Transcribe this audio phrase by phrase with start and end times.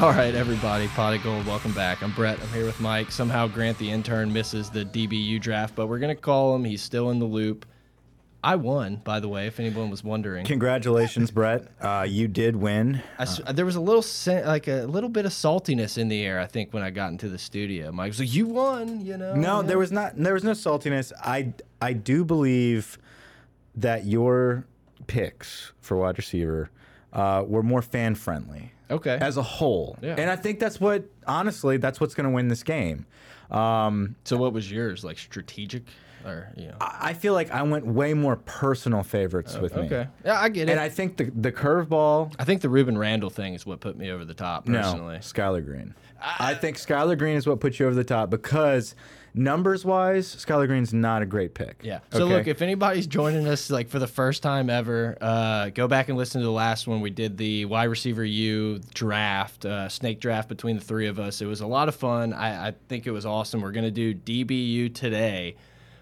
[0.02, 2.02] All right, everybody, Pot of Gold, welcome back.
[2.02, 2.40] I'm Brett.
[2.40, 3.10] I'm here with Mike.
[3.12, 6.64] Somehow Grant, the intern, misses the DBU draft, but we're going to call him.
[6.64, 7.66] He's still in the loop.
[8.42, 10.46] I won, by the way, if anyone was wondering.
[10.46, 11.68] Congratulations, Brett.
[11.82, 13.02] Uh, you did win.
[13.18, 14.02] I s there was a little
[14.46, 16.40] like a little bit of saltiness in the air.
[16.40, 19.34] I think when I got into the studio, Mike was like, "You won," you know.
[19.34, 19.66] No, Yeah.
[19.66, 20.16] there was not.
[20.16, 21.12] There was no saltiness.
[21.22, 22.96] I I do believe
[23.74, 24.64] that your
[25.06, 26.70] picks for wide receiver
[27.12, 28.72] uh, were more fan friendly.
[28.90, 29.18] Okay.
[29.20, 30.16] As a whole, Yeah.
[30.18, 33.06] and I think that's what honestly that's what's going to win this game.
[33.50, 35.04] Um, so what was yours?
[35.04, 35.82] Like strategic,
[36.24, 36.76] or you know?
[36.80, 39.82] I I feel like I went way more personal favorites with me.
[39.82, 40.06] Okay.
[40.24, 40.72] Yeah, I get it.
[40.72, 42.32] And I, I think the the curveball.
[42.38, 45.14] I think the Rueben Randle thing is what put me over the top personally.
[45.14, 45.94] No, Skyler Green.
[46.22, 48.94] I, think Skyler Green is what put you over the top because
[49.34, 51.80] numbers wise, Skyler Green's not a great pick.
[51.82, 52.00] Yeah.
[52.12, 52.34] So Okay?
[52.34, 56.18] look, if anybody's joining us like for the first time ever, uh, go back and
[56.18, 57.00] listen to the last one.
[57.00, 61.40] We did the wide receiver U draft, uh, snake draft between the three of us.
[61.40, 62.32] It was a lot of fun.
[62.32, 63.60] I, I think it was awesome.
[63.60, 65.56] We're gonna do DBU today.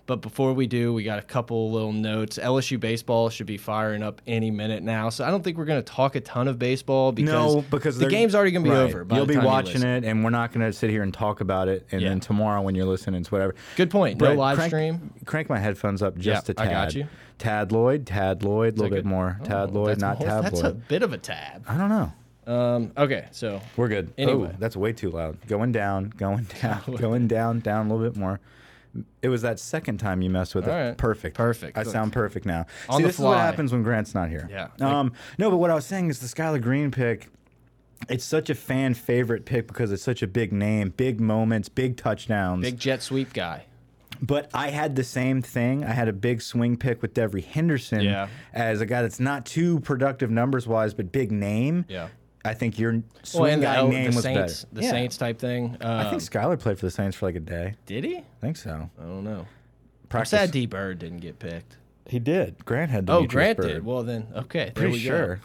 [0.09, 2.39] But before we do, we got a couple little notes.
[2.39, 5.83] LSU baseball should be firing up any minute now, so I don't think we're going
[5.85, 8.75] to talk a ton of baseball because, no, because the game's already going to be
[8.75, 8.83] right.
[8.95, 9.07] over.
[9.15, 9.89] You'll be you watching listen.
[9.91, 11.87] it, and we're not going to sit here and talk about it.
[11.93, 12.09] And Yeah.
[12.09, 13.55] then tomorrow, when you're listening, it's whatever.
[13.77, 14.19] Good point.
[14.19, 15.13] No live crank, stream.
[15.27, 16.69] Crank my headphones up just Yeah, a tad.
[16.69, 17.07] I got you.
[17.37, 19.07] Tad Lloyd, Tad Lloyd, a little bit good?
[19.11, 19.39] more.
[19.45, 20.45] Tad Oh, Lloyd, not more- tabloid.
[20.55, 21.65] That's a bit of a tab.
[21.69, 22.13] I don't know.
[22.51, 24.11] Um, okay, so We're good.
[24.17, 24.53] Anyway.
[24.55, 25.37] Oh, that's way too loud.
[25.47, 28.41] Going down, going down, going down, down a little bit more.
[29.23, 30.71] It was that second time you messed with it.
[30.71, 30.97] All right.
[30.97, 31.37] Perfect.
[31.37, 31.77] Perfect.
[31.77, 31.93] I Look.
[31.93, 32.67] sound perfect now.
[32.89, 34.49] On See, this is what happens when Grant's not here.
[34.51, 34.69] Yeah.
[34.81, 35.13] Um.
[35.39, 37.29] No, but what I was saying is the Skyler Green pick.
[38.09, 41.97] It's such a fan favorite pick because it's such a big name, big moments, big
[41.97, 42.63] touchdowns.
[42.63, 43.65] big jet sweep guy.
[44.23, 45.85] But I had the same thing.
[45.85, 48.29] I had a big swing pick with Devery Henderson Yeah.
[48.53, 51.85] as a guy that's not too productive numbers wise, but big name.
[51.89, 52.09] Yeah.
[52.49, 54.75] I think your Well, swing and guy L- name the was Saints, better.
[54.75, 54.91] the Yeah.
[54.91, 55.77] Saints type thing.
[55.81, 57.75] Um, I think Skyler played for the Saints for like a day.
[57.87, 58.17] did he?
[58.17, 58.91] I think so.
[58.99, 59.47] I don't know.
[60.11, 61.77] I'm sad D Byrd didn't get picked.
[62.07, 62.65] He did.
[62.65, 63.05] Grant had.
[63.11, 63.67] Oh, Demetrius Grant Byrd.
[63.69, 63.85] did.
[63.85, 65.37] Well, then okay, there Pretty we sure.
[65.37, 65.41] go.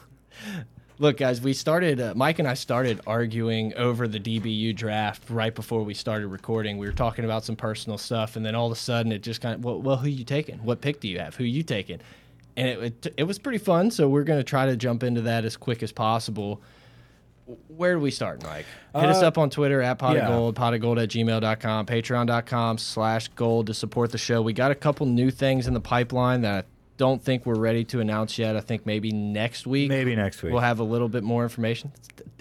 [1.00, 2.00] Look, guys, we started.
[2.00, 6.78] Uh, Mike and I started arguing over the DBU draft right before we started recording.
[6.78, 9.42] We were talking about some personal stuff, and then all of a sudden, it just
[9.42, 10.60] kind of well, well, who you taking?
[10.60, 11.36] What pick do you have?
[11.36, 12.00] Who you taking?
[12.56, 13.90] And it it, it was pretty fun.
[13.92, 16.62] So we're going to try to jump into that as quick as possible.
[17.68, 18.66] Where do we start, Mike?
[18.96, 20.24] Hit us Uh, up on Twitter at pot yeah.
[20.24, 24.42] of gold, pot of gold at gmail.com, patreon.com slash gold to support the show.
[24.42, 26.68] We got a couple new things in the pipeline that I
[26.98, 28.56] don't think we're ready to announce yet.
[28.56, 30.54] I think maybe next week Maybe next week.
[30.54, 31.92] we'll have a little bit more information.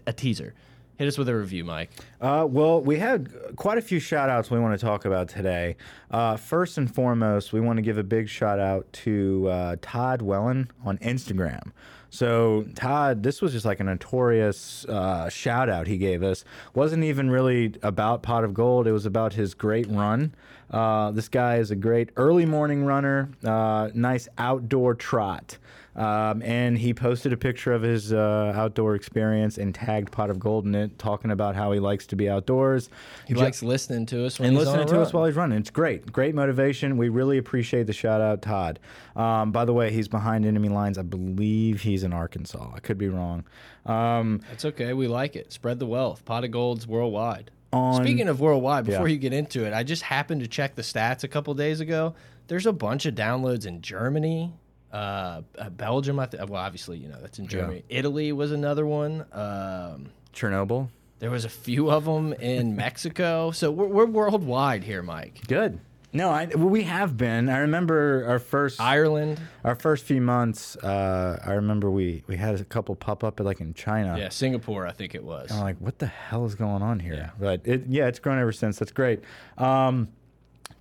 [0.06, 0.54] A teaser.
[0.98, 1.90] Hit us with a review, Mike.
[2.20, 5.76] Uh, well, we had quite a few shout outs we want to talk about today.
[6.12, 10.20] Uh, first and foremost, we want to give a big shout out to uh, Todd
[10.20, 11.72] Wellen on Instagram.
[12.12, 16.44] So, Todd, this was just like a notorious uh, shout out he gave us.
[16.74, 20.34] Wasn't even really about Pot of Gold, it was about his great run.
[20.70, 25.56] Uh, this guy is a great early morning runner, uh, nice outdoor trot.
[25.94, 30.38] Um, and he posted a picture of his uh, outdoor experience and tagged Pot of
[30.38, 32.88] Gold in it, talking about how he likes to be outdoors.
[33.26, 35.02] He likes listening to us when and he's listening to run.
[35.02, 35.58] us while he's running.
[35.58, 36.10] It's great.
[36.10, 36.96] Great motivation.
[36.96, 38.78] We really appreciate the shout out, Todd.
[39.16, 40.96] Um, by the way, he's behind enemy lines.
[40.96, 42.72] I believe he's in Arkansas.
[42.74, 43.44] I could be wrong.
[43.84, 44.94] Um, It's okay.
[44.94, 45.52] We like it.
[45.52, 46.24] Spread the wealth.
[46.24, 47.50] Pot of gold's worldwide.
[47.74, 49.12] On- Speaking of worldwide, before Yeah.
[49.14, 52.14] you get into it, I just happened to check the stats a couple days ago.
[52.48, 54.52] There's a bunch of downloads in Germany,
[54.92, 56.18] uh, uh, Belgium.
[56.18, 57.84] I th well, obviously, you know that's in Germany.
[57.88, 59.24] Italy was another one.
[59.32, 60.88] Um, Chernobyl.
[61.18, 63.50] there was a few of them in Mexico.
[63.50, 65.40] So we're, we're worldwide here, Mike.
[65.46, 65.78] Good.
[66.14, 67.48] No, I, well, we have been.
[67.48, 69.40] I remember our first Ireland.
[69.64, 70.76] our first few months.
[70.76, 74.18] Uh, I remember we we had a couple pop up like in China.
[74.18, 75.50] Yeah, Singapore, I think it was.
[75.50, 77.32] I'm like, what the hell is going on here?
[77.40, 78.78] But it, yeah, it's grown ever since.
[78.78, 79.20] That's great.
[79.56, 80.08] Um,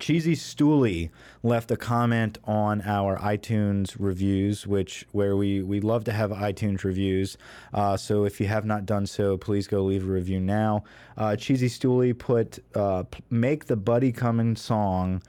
[0.02, 1.10] Cheesy Stoolie
[1.44, 6.82] left a comment on our iTunes reviews, which where we we love to have iTunes
[6.82, 7.38] reviews.
[7.72, 10.82] Uh, so if you have not done so, please go leave a review now.
[11.16, 15.22] Uh, Cheesy Stoolie put uh, make the Buddy Cummins song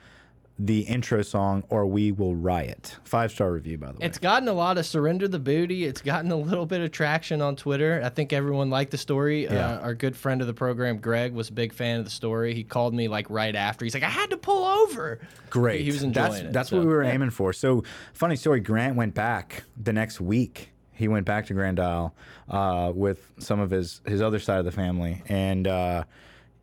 [0.60, 2.98] the intro song, or we will riot.
[3.04, 4.06] Five star review, by the way.
[4.06, 5.86] It's gotten a lot of surrender the booty.
[5.86, 8.02] It's gotten a little bit of traction on Twitter.
[8.04, 9.46] I think everyone liked the story.
[9.46, 9.78] Yeah.
[9.78, 12.54] Uh, our good friend of the program, Greg, was a big fan of the story.
[12.54, 13.84] He called me like right after.
[13.84, 15.20] He's like, I had to pull over.
[15.50, 15.82] Great.
[15.82, 16.54] He was enjoying that's, it.
[16.54, 17.12] That's so, what we were yeah.
[17.12, 17.52] aiming for.
[17.52, 17.84] So,
[18.14, 18.60] funny story.
[18.60, 20.70] Grant went back the next week.
[20.92, 22.14] He went back to Grand Isle
[22.48, 26.04] uh, with some of his his other side of the family, and uh,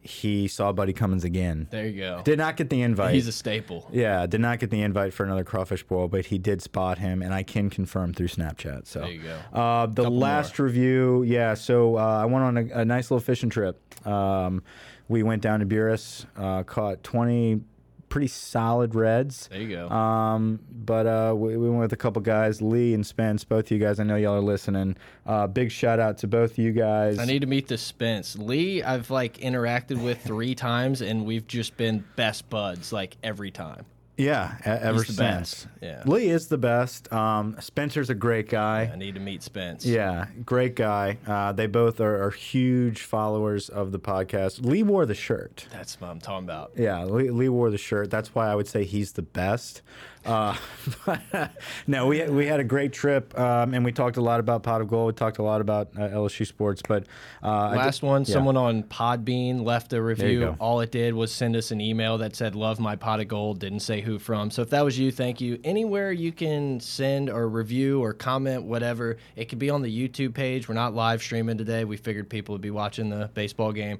[0.02, 1.67] he saw Buddy Cummins again.
[1.70, 2.23] There you go.
[2.25, 3.14] Did not get the invite.
[3.14, 3.88] He's a staple.
[3.93, 7.23] yeah, did not get the invite for another crawfish boil, but he did spot him,
[7.23, 8.87] and I can confirm through Snapchat.
[8.87, 9.38] So There you go.
[9.58, 11.55] Uh, the Couple last review, yeah.
[11.55, 13.79] So uh, I went on a, a nice little fishing trip.
[14.06, 14.62] Um,
[15.08, 17.61] we went down to Buras, uh, caught twenty
[18.10, 19.48] pretty solid reds.
[19.48, 19.88] There you go.
[19.88, 23.70] Um, but uh, we, we went with a couple guys, Lee and Spence, both of
[23.70, 23.98] you guys.
[23.98, 24.96] I know y'all are listening.
[25.24, 27.18] Uh, big shout out to both of you guys.
[27.18, 28.36] I need to meet the Spence.
[28.36, 33.50] Lee, I've like interacted with three times, and we've just been best buds like every
[33.50, 33.86] time.
[34.20, 35.64] Yeah, e- ever He's the since.
[35.64, 35.67] best.
[35.82, 36.02] Yeah.
[36.06, 37.12] Lee is the best.
[37.12, 38.90] Um, Spencer's a great guy.
[38.93, 39.84] I need to meet Spence.
[39.87, 41.19] Yeah, great guy.
[41.26, 44.64] Uh, they both are, are huge followers of the podcast.
[44.64, 45.67] Lee wore the shirt.
[45.72, 46.72] That's what I'm talking about.
[46.76, 48.11] Yeah, Lee, Lee wore the shirt.
[48.11, 49.82] That's why I would say he's the best.
[50.25, 50.56] Uh,
[51.06, 51.20] but,
[51.87, 54.81] no, we we had a great trip, um, and we talked a lot about pot
[54.81, 55.06] of gold.
[55.06, 57.05] We talked a lot about uh, LSU sports, but
[57.43, 58.32] uh, I Last did- one, yeah.
[58.34, 60.56] someone on Podbean left a review.
[60.58, 63.61] All it did was send us an email that said "Love my pot of gold."
[63.61, 64.50] Didn't say who from.
[64.50, 65.58] So if that was you, thank you.
[65.64, 69.17] Anywhere you can send or review or comment, whatever.
[69.37, 70.69] It could be on the YouTube page.
[70.69, 71.84] We're not live streaming today.
[71.84, 73.99] We figured people would be watching the baseball game.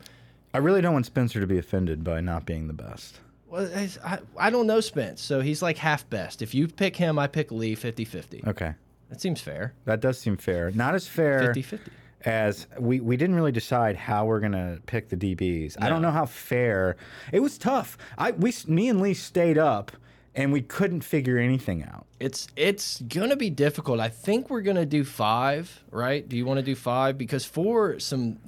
[0.53, 3.21] I really don't want Spencer to be offended by not being the best.
[3.51, 3.69] Well,
[4.05, 6.41] I, I don't know Spence, so he's like half best.
[6.43, 8.45] If you pick him, I pick Lee 50 50.
[8.47, 8.73] Okay,
[9.09, 9.75] That seems fair.
[9.85, 10.71] that does seem fair.
[10.71, 11.91] Not as fair 50 50.
[12.25, 15.77] as we we didn't really decide how we're gonna pick the DBs.
[15.81, 16.97] I don't know how fair.
[17.33, 17.99] It was tough.
[18.17, 19.91] I we me and Lee stayed up
[20.37, 22.07] and we couldn't figure anything out.
[22.21, 23.99] It's it's gonna be difficult.
[23.99, 26.27] I think we're gonna do five, right?
[26.29, 27.19] Do you want to do five?
[27.19, 28.39] Because four, some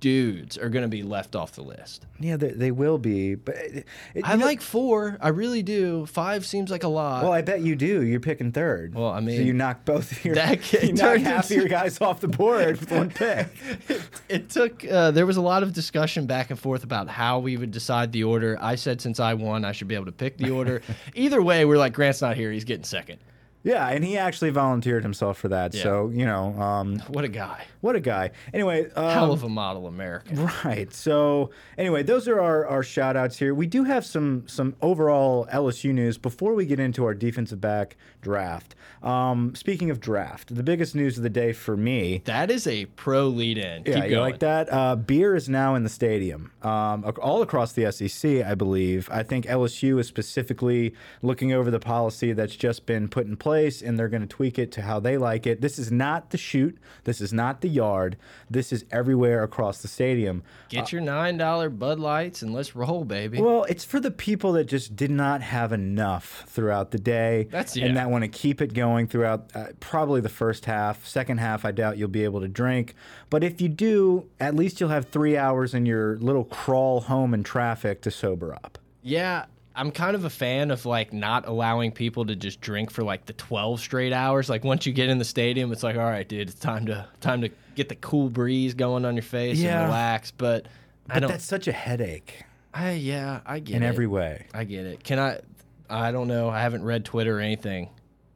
[0.00, 2.06] dudes are gonna be left off the list.
[2.18, 5.16] Yeah, they, they will be, but it, it- I know- like four.
[5.20, 6.06] I really do.
[6.06, 7.22] Five seems like a lot.
[7.22, 8.02] Well, I bet you do.
[8.02, 8.94] You're picking third.
[8.94, 11.68] Well, I so mean, you knock both of your that you knock half of your
[11.68, 13.48] guys off the board with one pick.
[14.28, 14.84] it took.
[14.84, 18.12] Uh, there was a lot of discussion back and forth about how we would decide
[18.12, 18.58] the order.
[18.60, 20.82] I said since I won, I should be able to pick the order.
[21.14, 22.50] Either way, we're like Grant's not here.
[22.52, 23.18] He's getting second.
[23.62, 25.74] Yeah, and he actually volunteered himself for that.
[25.74, 25.82] Yeah.
[25.82, 27.66] So you know, um, What a guy!
[27.80, 28.30] what a guy.
[28.52, 30.48] Anyway, um, Hell of a model American.
[30.64, 30.92] Right.
[30.92, 33.54] So anyway, those are our, our shout outs here.
[33.54, 37.96] We do have some some overall LSU news before we get into our defensive back
[38.20, 38.74] draft.
[39.02, 42.20] Um, speaking of draft, the biggest news of the day for me.
[42.26, 43.84] That is a pro lead in.
[43.86, 44.70] Yeah, Keep you like that?
[44.70, 49.08] Uh, beer is now in the stadium, um, all across the SEC, I believe.
[49.10, 50.92] I think LSU is specifically
[51.22, 53.49] looking over the policy that's just been put in place,
[53.82, 55.60] and they're going to tweak it to how they like it.
[55.60, 56.78] This is not the shoot.
[57.04, 58.16] This is not the yard.
[58.48, 60.42] This is everywhere across the stadium.
[60.68, 63.40] Get your nine dollar Bud Lights and let's roll, baby.
[63.40, 67.48] Well, it's for the people that just did not have enough throughout the day.
[67.50, 71.06] That's- and that want to keep it going throughout uh, probably the first half.
[71.06, 72.94] Second half, I doubt you'll be able to drink.
[73.30, 77.34] But if you do, at least you'll have three hours in your little crawl home
[77.34, 78.78] in traffic to sober up.
[79.02, 83.02] Yeah, I'm kind of a fan of like not allowing people to just drink for
[83.04, 84.48] like the 12 straight hours.
[84.50, 87.06] Like once you get in the stadium, it's like, all right, dude, it's time to
[87.20, 89.80] time to get the cool breeze going on your face Yeah.
[89.82, 90.32] and relax.
[90.32, 90.66] But,
[91.08, 91.30] I But don't.
[91.30, 92.42] that's such a headache
[92.74, 93.76] I yeah, I get it.
[93.78, 93.86] in it.
[93.86, 94.46] every way.
[94.54, 95.02] I get it.
[95.04, 95.40] Can I?
[95.88, 96.48] I don't know.
[96.48, 97.88] I haven't read Twitter or anything.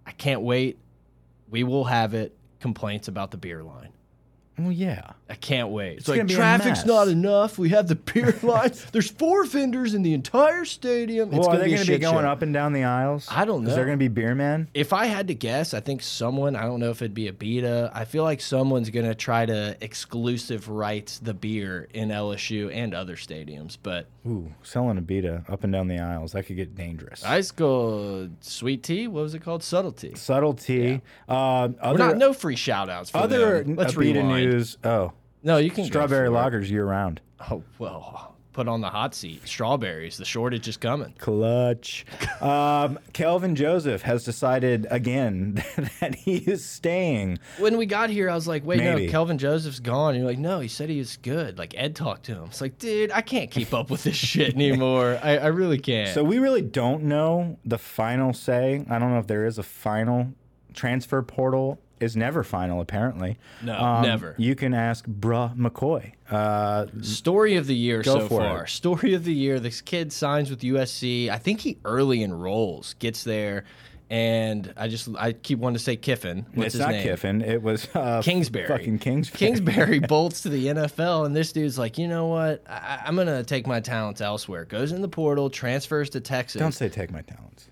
[0.07, 0.79] I can't wait.
[1.51, 2.37] We will have it.
[2.61, 3.91] Complaints about the beer line.
[4.59, 5.13] Well, yeah.
[5.29, 5.99] I can't wait.
[5.99, 7.59] It's, gonna like traffic's not enough.
[7.59, 8.73] We have the beer line.
[8.93, 11.31] There's four vendors in the entire stadium.
[11.31, 12.31] It's well, are gonna they be going to be going show.
[12.31, 13.27] up and down the aisles?
[13.31, 13.71] I don't know.
[13.71, 14.69] Is there going to be beer men?
[14.75, 17.91] If I had to guess, I think someone, I don't know if it'd be Abita,
[17.95, 22.93] I feel like someone's going to try to exclusive rights the beer in LSU and
[22.95, 23.79] other stadiums.
[23.83, 26.33] But Ooh, selling Abita up and down the aisles.
[26.33, 27.25] That could get dangerous.
[27.25, 29.63] ice cold sweet tea, what was it called?
[29.63, 30.15] Subtlety.
[30.17, 31.01] Subtlety.
[31.29, 33.77] Uh, We're other, not, no free shout outs for Other them.
[33.77, 34.51] Let's Abita rewind.
[34.51, 34.77] news.
[34.85, 35.13] Oh,
[35.45, 37.21] No, you can strawberry lagers year round.
[37.51, 39.47] Oh, well, put on the hot seat.
[39.47, 41.13] Strawberries, the shortage is coming.
[41.19, 42.07] Clutch.
[42.41, 45.63] um, Kelvin Joseph has decided again
[46.01, 47.39] that he is staying.
[47.59, 49.05] When we got here, I was like, wait, Maybe.
[49.05, 50.15] no, Kelvin Joseph's gone.
[50.15, 51.59] And you're like, no, he said he was good.
[51.59, 52.45] Like Ed talked to him.
[52.45, 55.21] It's like, dude, I can't keep up with this shit anymore.
[55.23, 56.15] I, I really can't.
[56.15, 58.87] So we really don't know the final say.
[58.89, 60.29] I don't know if there is a final.
[60.73, 63.39] Transfer portal is never final, apparently.
[63.63, 64.35] No, Um, never.
[64.39, 66.13] You can ask Bru McCoy.
[66.31, 68.65] Uh, Story of the year so for far.
[68.65, 68.69] it.
[68.71, 69.61] Story of the year.
[69.61, 71.29] This kid signs with USC.
[71.31, 73.65] I think he early enrolls, gets there,
[74.11, 76.47] and I just I keep wanting to say Kiffin.
[76.55, 77.03] What's it's not name?
[77.03, 77.41] Kiffin.
[77.43, 78.67] It was uh, Kingsbury.
[78.69, 79.39] Fucking Kingsbury.
[79.39, 82.63] Kingsbury bolts to the NFL, and this dude's like, you know what?
[82.69, 84.65] I, I'm gonna take my talents elsewhere.
[84.65, 86.59] Goes in the portal, transfers to Texas.
[86.61, 87.69] Don't say take my talents.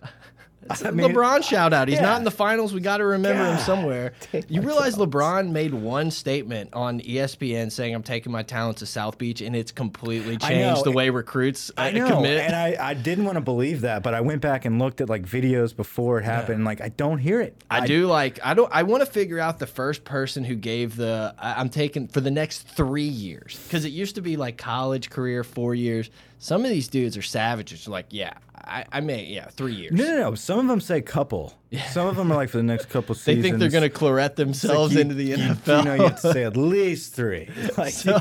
[0.71, 1.89] It's I mean- LeBron shout out.
[1.89, 2.03] He's Yeah.
[2.07, 2.73] not in the finals.
[2.73, 4.13] We got to remember him somewhere.
[4.49, 9.19] You realize LeBron made one statement on ESPN saying, "I'm taking my talent to South
[9.19, 12.41] Beach," and it's completely changed the way recruits uh, I know, commit.
[12.41, 15.09] and I, I didn't want to believe that, but I went back and looked at
[15.09, 16.57] like videos before it happened.
[16.57, 17.57] and, Like I don't hear it.
[17.71, 20.97] I do like I don't I want to figure out the first person who gave
[20.97, 24.57] the I- I'm taking for the next three years because it used to be like
[24.59, 26.11] college career four years.
[26.39, 27.87] Some of these dudes are savages.
[27.89, 28.33] Like yeah,
[28.65, 29.93] I, I may yeah three years.
[29.93, 30.35] No, no, no.
[30.35, 31.55] Some of them say couple.
[31.91, 33.37] Some of them are like for the next couple They seasons.
[33.43, 35.79] They think they're gonna claret themselves you- into the NFL.
[35.79, 37.49] You know, you have to say at least three.
[37.77, 38.21] Like, So-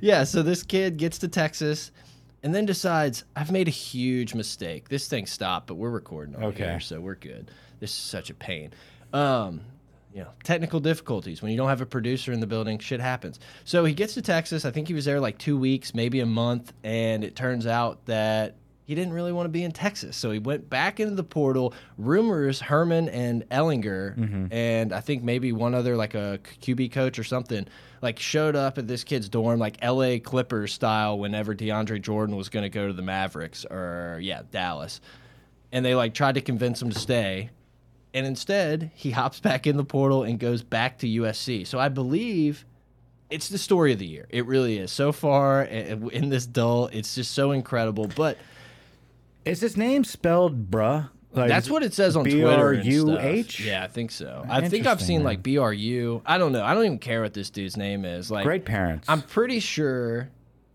[0.00, 1.90] yeah, so this kid gets to Texas
[2.42, 4.88] and then decides, I've made a huge mistake.
[4.88, 6.64] This thing stopped, but we're recording over Okay.
[6.64, 7.50] here, so we're good.
[7.80, 8.72] This is such a pain.
[9.12, 9.60] Um,
[10.14, 11.42] you know, technical difficulties.
[11.42, 13.38] When you don't have a producer in the building, shit happens.
[13.64, 14.64] So he gets to Texas.
[14.64, 18.06] I think he was there like two weeks, maybe a month, and it turns out
[18.06, 18.54] that
[18.86, 20.16] he didn't really want to be in Texas.
[20.16, 21.74] So he went back into the portal.
[21.98, 24.46] Rumors Herman and Ehlinger, mm-hmm.
[24.52, 27.66] and I think maybe one other, like a QB coach or something,
[28.00, 32.48] like showed up at this kid's dorm, like LA Clippers style, whenever DeAndre Jordan was
[32.48, 35.00] going to go to the Mavericks or, yeah, Dallas.
[35.72, 37.50] And they like tried to convince him to stay.
[38.14, 41.66] And instead, he hops back in the portal and goes back to USC.
[41.66, 42.64] So I believe
[43.30, 44.26] it's the story of the year.
[44.30, 44.92] It really is.
[44.92, 48.08] So far in this dull, it's just so incredible.
[48.14, 48.38] But
[49.46, 51.08] is his name spelled bruh?
[51.32, 52.48] Like, that's what it says on B Twitter.
[52.48, 53.20] R and stuff.
[53.20, 53.60] H?
[53.60, 54.42] Yeah, I think so.
[54.48, 55.24] I think I've Interesting, seen man.
[55.26, 56.22] like BRU.
[56.24, 56.64] I don't know.
[56.64, 58.30] I don't even care what this dude's name is.
[58.30, 59.06] Like, Great parents.
[59.08, 60.30] I'm pretty sure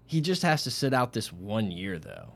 [0.05, 2.33] he just has to sit out this one year, though.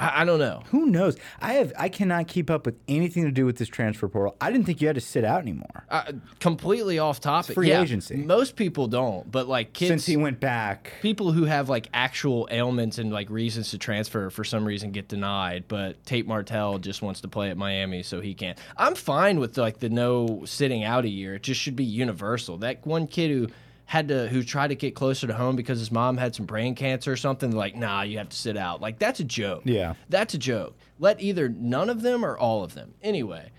[0.00, 0.62] I, I don't know.
[0.70, 1.16] Who knows?
[1.40, 1.72] I have.
[1.78, 4.34] I cannot keep up with anything to do with this transfer portal.
[4.40, 7.54] I didn't think you had to sit out anymore Uh, completely off topic.
[7.54, 8.16] free yeah, agency.
[8.16, 10.92] Most people don't, but like kids, since he went back.
[11.02, 15.06] people who have like actual ailments and like reasons to transfer for some reason get
[15.08, 15.64] denied.
[15.68, 18.58] But Tate Martell just wants to play at Miami, so he can't.
[18.76, 21.34] I'm fine with like the no sitting out a year.
[21.34, 22.56] It just should be universal.
[22.58, 23.48] That one kid who
[23.90, 26.76] had to who tried to get closer to home because his mom had some brain
[26.76, 27.50] cancer or something.
[27.50, 28.80] Like, nah, you have to sit out.
[28.80, 29.62] Like that's a joke.
[29.64, 29.94] Yeah.
[30.08, 30.76] that's a joke.
[31.00, 32.94] Let either none of them or all of them.
[33.02, 33.50] Anyway,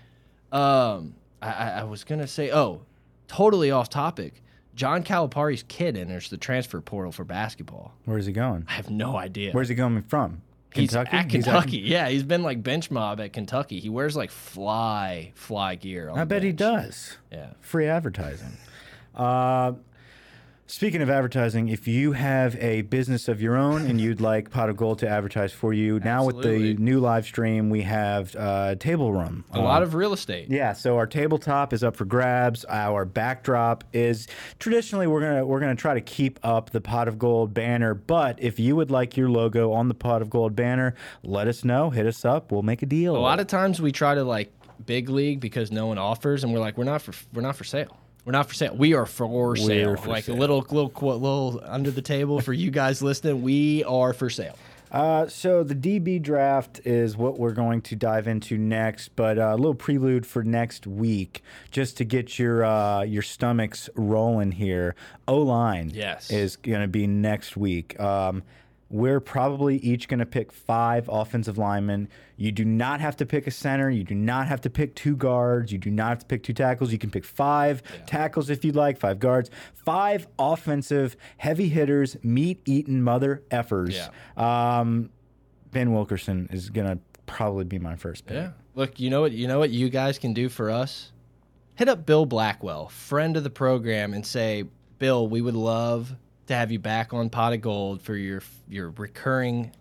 [0.50, 2.80] um, I, I, I was gonna say, oh,
[3.28, 4.42] totally off topic.
[4.74, 7.92] John Calipari's kid enters the transfer portal for basketball.
[8.06, 8.64] Where's he going?
[8.70, 9.52] I have no idea.
[9.52, 10.40] Where's he going from?
[10.72, 11.14] he's Kentucky.
[11.18, 11.76] at He's Kentucky.
[11.80, 13.80] yeah, he's been like bench mob at Kentucky.
[13.80, 16.08] He wears like fly fly gear.
[16.08, 17.18] On I bet he does.
[17.30, 17.50] Yeah.
[17.60, 18.52] Free advertising.
[19.14, 19.74] Uh,
[20.72, 24.70] speaking of advertising, if you have a business of your own and you'd like Pot
[24.70, 26.72] of Gold to advertise for you, now with Absolutely.
[26.72, 29.44] the new live stream, we have uh, Table Room.
[29.52, 30.50] A lot of real estate.
[30.50, 32.64] Yeah, so our tabletop is up for grabs.
[32.64, 37.18] Our backdrop is traditionally we're gonna we're gonna try to keep up the pot of
[37.18, 37.92] gold banner.
[37.92, 41.64] But if you would like your logo on the pot of gold banner, let us
[41.64, 41.90] know.
[41.90, 42.50] Hit us up.
[42.50, 43.14] We'll make a deal.
[43.14, 44.50] A lot of times we try to like
[44.86, 47.64] big league because no one offers, and we're like, we're not for we're not for
[47.64, 47.98] sale.
[48.24, 48.74] We're not for sale.
[48.76, 49.96] We are for sale.
[49.96, 50.36] for like sale.
[50.36, 53.42] a little little little under the table for you guys listening.
[53.42, 54.56] We are for sale.
[54.92, 59.52] Uh, so the DB draft is what we're going to dive into next, but uh,
[59.54, 64.94] a little prelude for next week, just to get your uh, your stomachs rolling here.
[65.26, 66.30] O line, Yes.
[66.30, 67.98] is going to be next week.
[67.98, 68.42] Um,
[68.92, 72.08] we're probably each going to pick five offensive linemen.
[72.36, 73.88] You do not have to pick a center.
[73.88, 75.72] You do not have to pick two guards.
[75.72, 76.92] You do not have to pick two tackles.
[76.92, 82.60] You can pick five tackles if you'd like, five guards, five offensive heavy hitters, meat
[82.66, 84.10] eating mother effers.
[84.36, 85.10] Um,
[85.70, 88.36] ben Wilkerson is gonna probably be my first pick.
[88.36, 88.50] Yeah.
[88.74, 91.12] Look, you know what you know what you guys can do for us?
[91.76, 94.64] Hit up Bill Blackwell, friend of the program, and say,
[94.98, 96.14] Bill, we would love
[96.46, 99.72] to have you back on Pot of Gold for your your recurring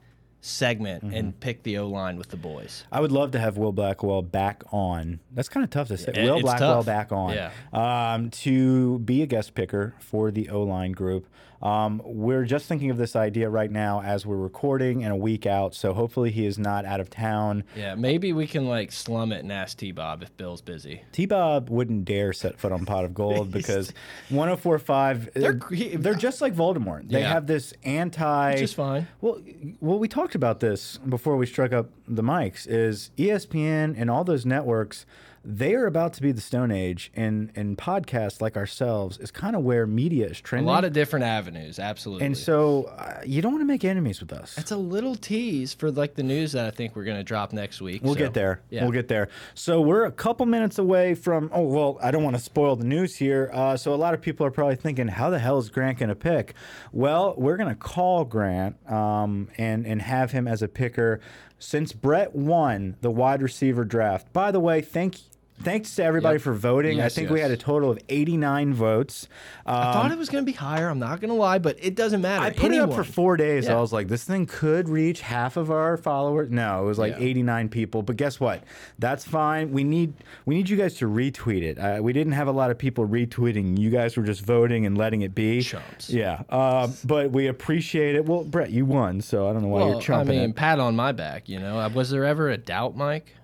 [0.41, 1.13] segment Mm-hmm.
[1.15, 2.83] and pick the O line with the boys.
[2.91, 5.19] I would love to have Will Blackwell back on.
[5.31, 6.11] That's kind of tough to say.
[6.15, 6.85] Yeah, Will Blackwell tough.
[6.85, 7.33] back on.
[7.33, 7.51] Yeah.
[7.71, 11.27] Um, to be a guest picker for the O line group.
[11.61, 15.45] Um, we're just thinking of this idea right now as we're recording and a week
[15.45, 15.75] out.
[15.75, 17.65] So hopefully he is not out of town.
[17.75, 21.03] Yeah, maybe we can like slum it and ask T Bob if Bill's busy.
[21.11, 23.93] T Bob wouldn't dare set foot on Pot of Gold because
[24.29, 25.59] 1045, they're,
[25.97, 27.07] they're just like Voldemort.
[27.09, 27.31] They Yeah.
[27.31, 28.53] have this anti.
[28.53, 29.07] Which is fine.
[29.21, 29.39] Well,
[29.79, 32.67] well, we talked about this before we struck up the mics.
[32.67, 35.05] Is ESPN and all those networks?
[35.43, 39.55] They are about to be the Stone Age, and and podcasts like ourselves is kind
[39.55, 40.67] of where media is trending.
[40.67, 42.27] A lot of different avenues, absolutely.
[42.27, 44.55] and so uh, you don't want to make enemies with us.
[44.57, 47.81] it's a little tease for like the news that I think we're gonna drop next
[47.81, 48.03] week.
[48.03, 48.61] We'll so, get there.
[48.69, 48.83] Yeah.
[48.83, 49.29] We'll get there.
[49.55, 51.49] So we're a couple minutes away from.
[51.51, 53.49] Oh well, I don't want to spoil the news here.
[53.51, 56.09] Uh, so a lot of people are probably thinking, how the hell is Grant going
[56.09, 56.53] to pick?
[56.91, 61.19] Well, we're going to call Grant um, and and have him as a picker
[61.57, 64.31] since Brett won the wide receiver draft.
[64.33, 65.17] By the way, thank.
[65.63, 66.41] Thanks to everybody Yep.
[66.41, 66.99] for voting.
[66.99, 69.27] I Yes, think we had a total of 89 votes.
[69.65, 70.89] Um, I thought it was gonna be higher.
[70.89, 72.43] I'm not gonna lie, but it doesn't matter.
[72.45, 73.65] I put it up for four days.
[73.65, 73.77] Yeah.
[73.77, 76.49] I was like, this thing could reach half of our followers.
[76.51, 77.25] No, it was like Yeah.
[77.25, 78.01] 89 people.
[78.01, 78.63] But guess what?
[78.99, 79.71] That's fine.
[79.71, 80.13] We need
[80.45, 81.77] we need you guys to retweet it.
[81.79, 83.77] Uh, we didn't have a lot of people retweeting.
[83.79, 85.61] You guys were just voting and letting it be.
[85.61, 86.09] Chumps.
[86.09, 88.25] Yeah, uh, but we appreciate it.
[88.25, 90.55] Well, Brett, you won, so I don't know why you're Well, I mean, it.
[90.55, 91.47] pat on my back.
[91.47, 93.35] You know, was there ever a doubt, Mike?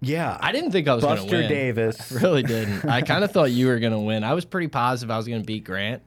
[0.00, 1.30] Yeah, I didn't think I was gonna win.
[1.30, 1.48] Buster.
[1.48, 2.12] Davis.
[2.12, 2.84] I really didn't.
[2.84, 4.24] I kind of thought you were gonna win.
[4.24, 6.02] I was pretty positive I was gonna beat Grant,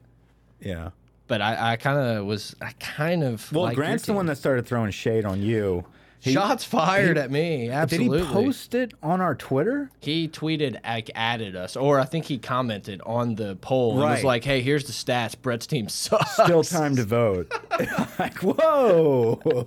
[0.60, 0.90] yeah.
[1.26, 2.54] but I, I kind of was.
[2.60, 3.50] I kind of.
[3.52, 5.84] Well, Grant's the one that started throwing shade on you.
[6.20, 7.70] He- Shots fired at me.
[7.70, 8.18] Absolutely.
[8.18, 9.90] Did he post it on our Twitter?
[10.00, 14.22] He tweeted, like, added us, or I think he commented on the poll and was
[14.22, 15.34] like, "Hey, here's the stats.
[15.40, 17.50] Brett's team sucks." Still time to vote.
[18.18, 19.66] like, whoa.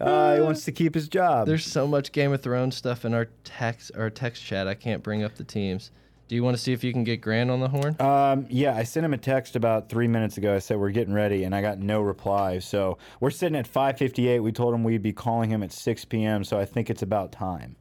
[0.00, 1.46] Uh, he wants to keep his job.
[1.46, 4.66] There's so much Game of Thrones stuff in our text our text chat.
[4.66, 5.92] I can't bring up the teams.
[6.28, 7.96] Do you want to see if you can get Grant on the horn?
[8.00, 10.54] Um, yeah, I sent him a text about three minutes ago.
[10.54, 12.58] I said we're getting ready, and I got no reply.
[12.58, 14.42] So we're sitting at 5:58.
[14.42, 16.44] We told him we'd be calling him at 6 p.m.
[16.44, 17.76] So I think it's about time.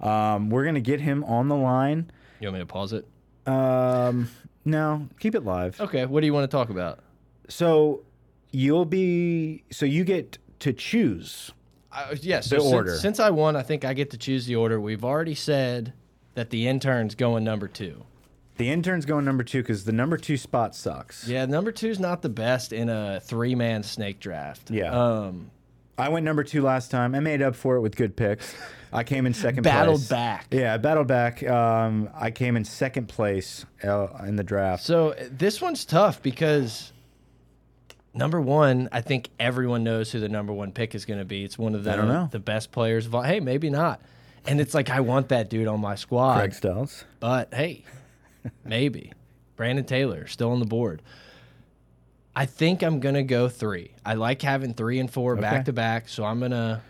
[0.00, 2.10] Um, we're gonna get him on the line.
[2.40, 3.06] You want me to pause it?
[3.46, 4.28] Um,
[4.64, 5.80] no, keep it live.
[5.80, 6.04] Okay.
[6.04, 6.98] What do you want to talk about?
[7.48, 8.02] So
[8.50, 9.62] you'll be.
[9.70, 11.52] So you get to choose.
[11.92, 12.48] Uh, yes.
[12.48, 12.96] so The since- order.
[12.96, 14.80] Since I won, I think I get to choose the order.
[14.80, 15.92] We've already said
[16.34, 18.04] that the intern's going number two.
[18.56, 21.26] The intern's going number two because the number two spot sucks.
[21.26, 24.70] Yeah, number two's not the best in a three-man snake draft.
[24.70, 24.92] Yeah.
[24.92, 25.50] Um,
[25.96, 27.14] I went number two last time.
[27.14, 28.54] I made up for it with good picks.
[28.92, 30.08] I came in second battled place.
[30.08, 30.46] back.
[30.50, 31.42] Yeah, I battled back.
[31.48, 34.82] Um, I came in second place uh, in the draft.
[34.84, 36.92] So uh, this one's tough because
[38.14, 41.42] number one, I think everyone knows who the number one pick is going to be.
[41.44, 42.28] It's one of the don't know.
[42.30, 43.22] the best players of all.
[43.22, 44.00] Hey, maybe not.
[44.46, 47.04] And it's like I want that dude on my squad, Craig Steltz.
[47.20, 47.84] but hey,
[48.64, 49.12] maybe
[49.56, 51.02] Brandon Taylor still on the board.
[52.34, 53.92] I think I'm gonna go three.
[54.04, 56.82] I like having three and four back to back, so I'm gonna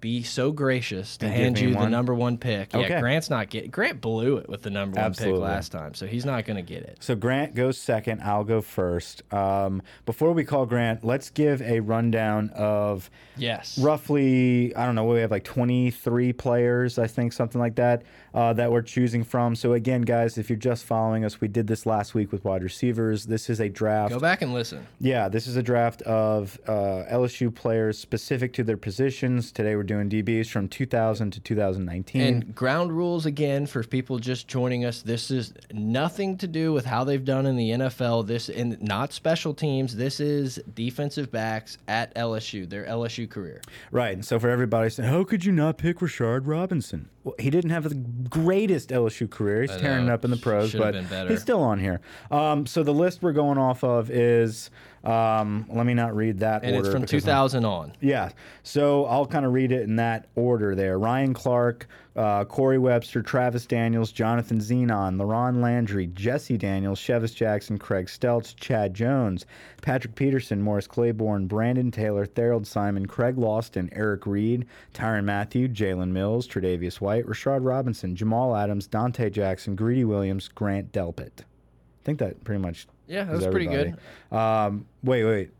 [0.00, 2.74] be so gracious to And hand you the number one pick.
[2.74, 2.88] Okay.
[2.88, 3.70] Yeah, Grant's not getting.
[3.70, 5.40] Grant blew it with the number one Absolutely.
[5.40, 6.98] pick last time, so he's not gonna get it.
[7.00, 8.20] So Grant goes second.
[8.22, 9.22] I'll go first.
[9.32, 13.78] Um, before we call Grant, let's give a rundown of Yes.
[13.78, 18.02] roughly I don't know we have like 23 players I think something like that
[18.34, 19.54] uh, that we're choosing from.
[19.54, 22.62] So again, guys, if you're just following us, we did this last week with wide
[22.64, 23.26] receivers.
[23.26, 24.12] This is a draft.
[24.12, 24.86] Go back and listen.
[25.00, 29.52] Yeah, this is a draft of uh, LSU players specific to their positions.
[29.52, 32.20] Today we're doing DBs from 2000 to 2019.
[32.20, 35.02] And ground rules again for people just joining us.
[35.02, 38.26] This is nothing to do with how they've done in the NFL.
[38.26, 39.94] This and not special teams.
[39.94, 42.68] This is defensive backs at LSU.
[42.68, 43.60] Their LSU career.
[43.92, 44.14] right.
[44.14, 47.10] And so for everybody saying, how could you not pick Rashard Robinson?
[47.22, 47.94] Well, he didn't have the
[48.30, 49.62] greatest LSU career.
[49.62, 50.94] He's tearing it up in the pros, but
[51.30, 52.00] he's still on here.
[52.30, 54.70] Um, so the list we're going off of is,
[55.04, 57.92] um, let me not read that And it's from because I'm- 2000 on.
[58.00, 58.30] Yeah.
[58.62, 60.98] So I'll kind of read it in that order there.
[60.98, 61.86] Ryan Clark,
[62.16, 68.54] uh, Corey Webster, Travis Daniels, Jonathan Zenon, LaRon Landry, Jesse Daniels, Chevis Jackson, Craig Steltz,
[68.56, 69.44] Chad Jones,
[69.82, 74.64] Patrick Peterson, Morris Claiborne, Brandon Taylor, Tharold Simon, Craig Loston, Eric Reid,
[74.94, 80.92] Tyrann Mathieu, Jalen Mills, Tre'Davious White, Rashard Robinson, Jamal Adams, Donte Jackson, Greedy Williams, Grant
[80.92, 81.40] Delpit.
[81.40, 83.96] I think that pretty much Yeah, that was pretty good.
[84.30, 85.50] Um, wait, wait.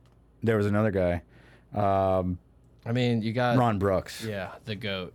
[0.43, 1.23] There was another guy.
[1.75, 2.39] Um,
[2.87, 4.25] I mean, you got Ron Brooks.
[4.25, 5.15] yeah, the goat.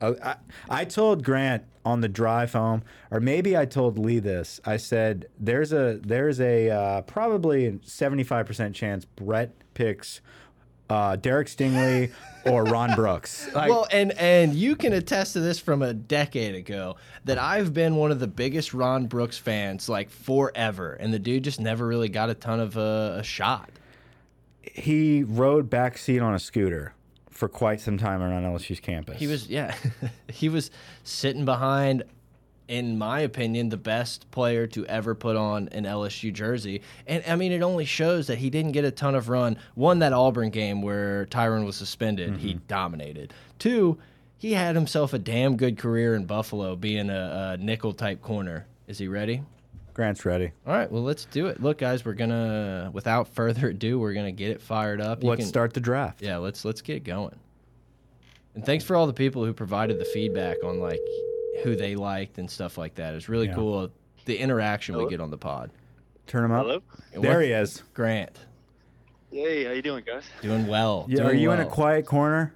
[0.00, 0.36] Uh, I,
[0.80, 4.60] I told Grant on the drive home, or maybe I told Lee this.
[4.64, 10.20] I said there's a there's a uh, probably seventy five percent chance Brett picks
[10.92, 12.12] uh, Derek Stingley,
[12.44, 13.48] or Ron Brooks.
[13.54, 17.72] Like, well, and and you can attest to this from a decade ago that I've
[17.72, 21.86] been one of the biggest Ron Brooks fans like forever, and the dude just never
[21.86, 23.70] really got a ton of uh, a shot.
[24.62, 26.94] he rode backseat on a scooter
[27.30, 29.18] for quite some time around LSU's campus.
[29.18, 29.74] He was yeah,
[30.28, 30.70] he was
[31.04, 32.02] sitting behind,
[32.72, 36.80] in my opinion, the best player to ever put on an LSU jersey.
[37.06, 39.58] And I mean, it only shows that he didn't get a ton of run.
[39.74, 42.64] One, that Auburn game where Tyrann was suspended, he mm-hmm.
[42.68, 43.34] dominated.
[43.58, 43.98] Two,
[44.38, 48.66] he had himself a damn good career in Buffalo, being a, a nickel type corner.
[48.86, 49.42] Is he ready?
[49.92, 50.52] Grant's ready.
[50.66, 51.62] All right, well, let's do it.
[51.62, 55.22] Look, guys, we're gonna, without further ado, we're gonna get it fired up.
[55.22, 56.22] You Let's can- start the draft.
[56.22, 57.38] yeah, let's let's get going.
[58.54, 61.00] And thanks for all the people who provided the feedback on like
[61.62, 63.14] who they liked and stuff like that.
[63.14, 63.54] It's really Yeah.
[63.54, 63.90] cool
[64.24, 65.70] the interaction we get on the pod.
[66.26, 66.64] Turn him up.
[66.64, 66.82] Hello.
[67.12, 67.82] And There what- he is.
[67.94, 68.38] Grant,
[69.30, 70.24] Hey, how you doing, guys?
[70.42, 71.06] doing well.
[71.08, 72.54] Yeah, are doing you in a quiet corner?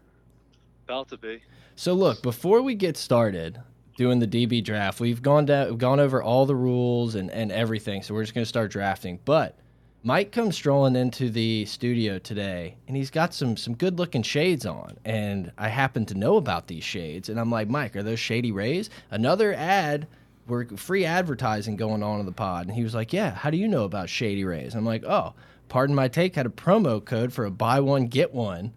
[0.85, 1.43] About to be.
[1.75, 3.61] So look, before we get started
[3.97, 7.51] doing the DB draft, we've gone down, we've gone over all the rules and and
[7.51, 8.03] everything.
[8.03, 9.19] So we're just gonna start drafting.
[9.25, 9.59] But
[10.07, 14.65] Mike comes strolling into the studio today, and he's got some some good looking shades
[14.65, 14.97] on.
[15.05, 18.53] And I happen to know about these shades, and I'm like, Mike, are those Shady
[18.53, 18.89] Rays?
[19.11, 20.07] Another ad.
[20.47, 23.57] We're free advertising going on in the pod, and he was like, "Yeah, how do
[23.57, 25.35] you know about Shady Rays?" I'm like, "Oh,
[25.69, 28.75] pardon my take, had a promo code for a buy one get one,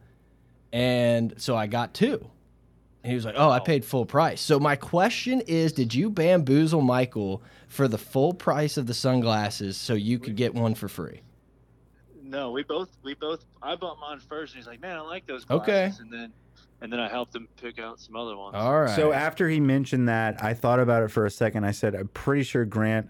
[0.74, 2.26] and so I got two.
[3.04, 3.64] And he was like, "Oh, I oh.
[3.64, 8.78] paid full price." So my question is, did you bamboozle Michael for the full price
[8.78, 11.22] of the sunglasses so you could get one for free?
[12.22, 13.46] No, we both we both.
[13.62, 15.92] I bought mine first, and he's like, "Man, I like those Okay.
[16.00, 16.34] And then,
[16.82, 18.56] and then I helped him pick out some other ones.
[18.56, 18.96] All right.
[18.96, 21.66] So after he mentioned that, I thought about it for a second.
[21.66, 23.10] I said, I'm pretty sure Grant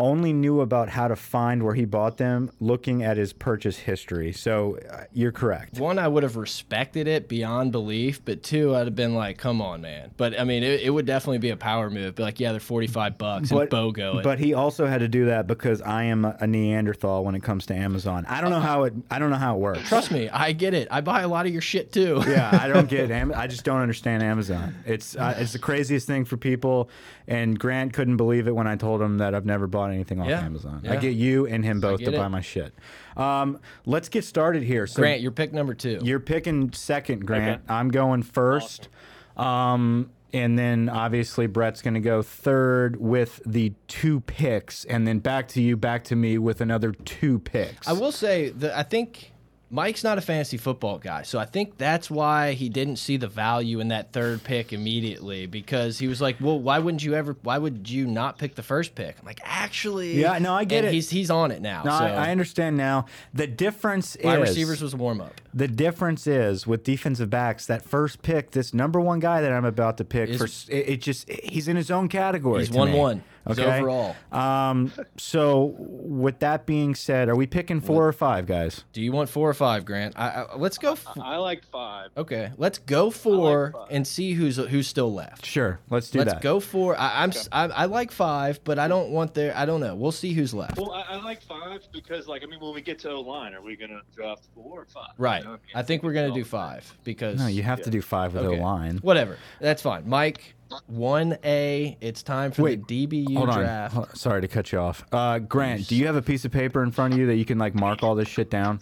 [0.00, 4.32] only knew about how to find where he bought them looking at his purchase history.
[4.32, 5.78] So uh, you're correct.
[5.78, 9.60] one, I would have respected it beyond belief, but two, I'd have been like, "Come
[9.60, 12.14] on, man!" But I mean, it, it would definitely be a power move.
[12.14, 14.24] Be like, "Yeah, they're forty-five bucks," and BOGO it.
[14.24, 17.66] But he also had to do that because I am a Neanderthal when it comes
[17.66, 18.24] to Amazon.
[18.26, 18.94] I don't know how it.
[19.10, 19.88] I don't know how it works.
[19.88, 20.88] Trust me, I get it.
[20.90, 22.22] I buy a lot of your shit too.
[22.26, 23.10] yeah, I don't get.
[23.10, 24.76] Am I just don't understand Amazon.
[24.86, 26.88] It's uh, it's the craziest thing for people.
[27.30, 30.28] And Grant couldn't believe it when I told him that I've never bought anything off
[30.28, 30.80] Yeah, Amazon.
[30.84, 30.92] yeah.
[30.92, 32.74] I get you and him both to get buy my shit.
[33.16, 34.86] Um, let's get started here.
[34.88, 36.00] So Grant, you're pick number two.
[36.02, 37.62] you're picking second, Grant.
[37.64, 37.72] Okay.
[37.72, 38.88] I'm going first.
[39.36, 45.18] Um, and then obviously Brett's going to go third with the two picks, and then
[45.18, 47.88] back to you, back to me with another two picks.
[47.88, 49.29] I will say that I think
[49.72, 53.28] Mike's not a fantasy football guy, so I think that's why he didn't see the
[53.28, 57.36] value in that third pick immediately because he was like, "Well, why wouldn't you ever?
[57.42, 60.78] Why would you not pick the first pick?" I'm like, "Actually, Yeah, no, I get
[60.78, 60.94] and it.
[60.94, 61.84] He's he's on it now.
[61.84, 63.06] No, so I, I understand now.
[63.32, 65.40] The difference wide is receivers was a warm up.
[65.54, 69.64] The difference is with defensive backs, that first pick, this number one guy that I'm
[69.64, 72.60] about to pick, Is- for it, it just he's in his own category.
[72.60, 72.98] He's one me.
[72.98, 73.22] one.
[73.48, 73.78] He's Okay.
[73.78, 74.14] overall.
[74.32, 74.92] Um.
[75.16, 78.84] So with that being said, are we picking four or five guys?
[78.92, 80.14] Do you want four or five, Grant?
[80.18, 80.96] I, I, let's go.
[81.20, 82.10] I like five.
[82.16, 83.86] okay, let's go four five.
[83.90, 85.46] and see who's who's still left.
[85.46, 85.80] Sure.
[85.88, 86.42] Let's do Let's that.
[86.42, 86.96] go for.
[86.98, 89.56] I, I'm s- I, I like five, but I don't want there.
[89.56, 89.94] I don't know.
[89.94, 90.76] We'll see who's left.
[90.76, 93.54] Well, I, I like five because, like, I mean, when we get to O line,
[93.54, 95.10] are we gonna draft four or five?
[95.18, 95.38] Right.
[95.42, 98.02] You know, mean, I think we're gonna do five because No, you have to do
[98.02, 98.58] five with Okay.
[98.58, 98.98] a line.
[98.98, 99.38] Whatever.
[99.60, 100.08] That's fine.
[100.08, 100.54] Mike,
[100.86, 101.96] one A.
[102.00, 103.58] It's time for Wait, the DBU Hold on.
[103.58, 103.94] draft.
[103.94, 105.04] Hold- Sorry to cut you off.
[105.12, 107.44] Uh, Grant, do you have a piece of paper in front of you that you
[107.44, 108.80] can like mark all this shit down?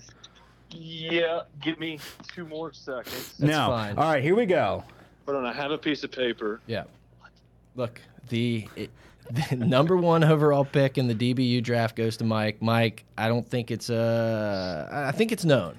[0.70, 1.98] Yeah, give me
[2.34, 3.34] two more seconds.
[3.38, 3.66] That's no.
[3.68, 3.96] fine.
[3.96, 4.84] All right, here we go.
[5.26, 6.60] Hold on, I have a piece of paper.
[6.66, 6.84] Yeah.
[7.74, 8.90] Look, the, it,
[9.30, 12.60] the number one overall pick in the DBU draft goes to Mike.
[12.60, 15.76] Mike, I don't think it's uh I think it's known.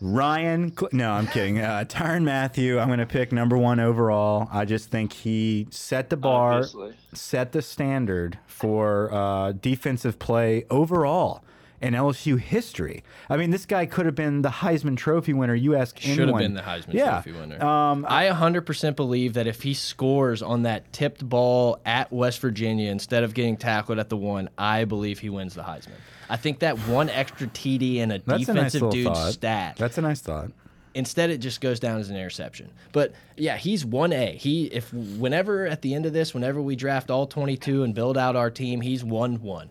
[0.00, 1.58] Ryan, Cl- no, I'm kidding.
[1.60, 4.48] Uh, Tyrann Mathieu, I'm going to pick number one overall.
[4.52, 6.94] I just think he set the bar, Obviously.
[7.14, 11.42] set the standard for uh, defensive play overall
[11.80, 13.04] in LSU history.
[13.28, 15.54] I mean, this guy could have been the Heisman Trophy winner.
[15.54, 16.16] You ask anyone.
[16.16, 17.10] Should have been the Heisman yeah.
[17.22, 17.64] Trophy winner.
[17.64, 22.90] Um, I 100% believe that if he scores on that tipped ball at West Virginia
[22.90, 25.92] instead of getting tackled at the one, I believe he wins the Heisman.
[26.28, 29.32] I think that one extra TD and a that's a nice defensive little thought.
[29.32, 29.76] stat.
[29.76, 30.50] That's a nice thought.
[30.94, 32.70] Instead, it just goes down as an interception.
[32.92, 34.36] But yeah, he's one A.
[34.36, 38.18] He if whenever at the end of this, whenever we draft all 22 and build
[38.18, 39.70] out our team, he's one one.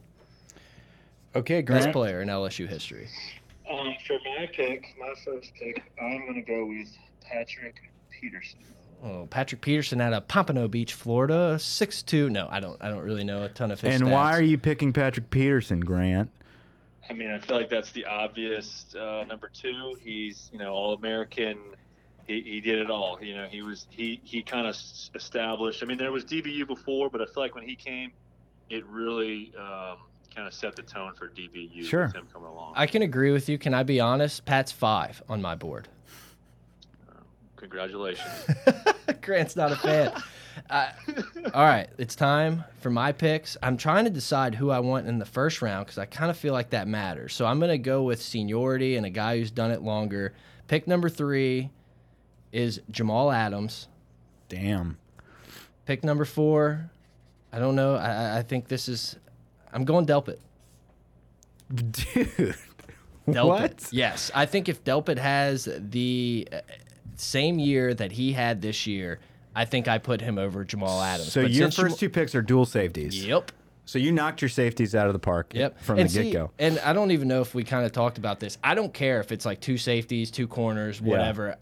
[1.36, 3.08] Okay, Best player in LSU history.
[3.70, 6.88] Um, for my pick, my first pick, I'm gonna go with
[7.22, 7.76] Patrick
[8.10, 8.60] Peterson.
[9.04, 12.30] Oh, Patrick Peterson out of Pompano Beach, Florida, six two.
[12.30, 12.82] No, I don't.
[12.82, 13.93] I don't really know a ton of his.
[13.93, 14.12] And stats.
[14.12, 16.32] why are you picking Patrick Peterson, Grant?
[17.10, 19.98] I mean, I feel like that's the obvious uh, number two.
[20.02, 21.58] He's you know all American.
[22.26, 23.17] He, he did it all.
[23.22, 24.76] You know, he was he he kind of
[25.15, 25.82] established.
[25.84, 28.12] I mean, there was DBU before, but I feel like when he came,
[28.70, 29.98] it really um,
[30.36, 31.86] kind of set the tone for DBU.
[31.86, 32.08] Sure.
[32.08, 32.74] with him coming along.
[32.76, 33.58] I can agree with you.
[33.58, 34.46] Can I be honest?
[34.46, 35.88] Pat's five on my board.
[37.56, 38.46] Congratulations.
[39.22, 40.12] Grant's not a fan.
[40.70, 40.89] Uh,
[41.54, 43.58] all right, it's time for my picks.
[43.62, 46.38] I'm trying to decide who I want in the first round because I kind of
[46.38, 47.34] feel like that matters.
[47.34, 50.34] So I'm going to go with seniority and a guy who's done it longer.
[50.67, 51.70] Pick number three
[52.52, 53.88] is Jamal Adams.
[54.50, 54.98] Damn.
[55.86, 56.89] Pick number four,
[57.52, 57.96] I don't know.
[57.96, 59.15] I, I think this is.
[59.72, 60.38] I'm going Delpit.
[61.74, 61.93] Dude.
[63.28, 63.46] Delpit.
[63.46, 63.88] What?
[63.91, 66.60] Yes, I think if Delpit has the uh,
[67.15, 69.20] same year that he had this year,
[69.58, 71.32] I think I put him over Jamal Adams.
[71.34, 73.26] So But your first two picks are dual safeties.
[73.26, 73.52] Yep.
[73.86, 75.82] So you knocked your safeties out of the park Yep.
[75.82, 76.52] from and the see, get go.
[76.60, 78.60] And I don't even know if we kind of talked about this.
[78.63, 81.10] I don't care if it's like two safeties, two corners, Yeah.
[81.10, 81.56] whatever.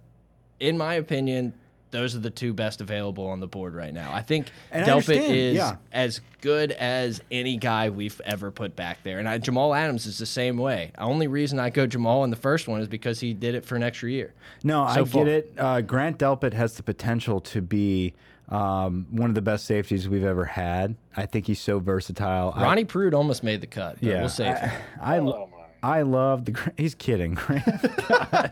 [0.59, 1.53] In my opinion,
[1.91, 4.11] those are the two best available on the board right now.
[4.13, 5.75] I think And Delpit understand, is yeah.
[5.91, 9.19] as good as any guy we've ever put back there.
[9.19, 10.91] And I, Jamal Adams is the same way.
[10.95, 13.65] The only reason I go Jamal in the first one is because he did it
[13.65, 14.33] for an extra year.
[14.63, 15.23] No, so I far.
[15.25, 15.53] get it.
[15.57, 18.13] Uh, Grant Delpit has the potential to be
[18.49, 20.95] um, one of the best safeties we've ever had.
[21.15, 22.53] I think he's so versatile.
[22.55, 23.95] I- Ronnie Prude almost made the cut.
[23.95, 24.71] But yeah, we'll save him.
[25.01, 25.49] I, I, oh.
[25.81, 26.71] I love the.
[26.77, 27.35] He's kidding.
[27.35, 27.63] Grant.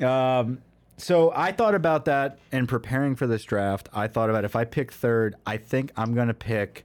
[0.00, 0.58] Uh, um,
[0.98, 3.88] so I thought about that in preparing for this draft.
[3.94, 6.84] I thought about if I pick third, I think I'm gonna pick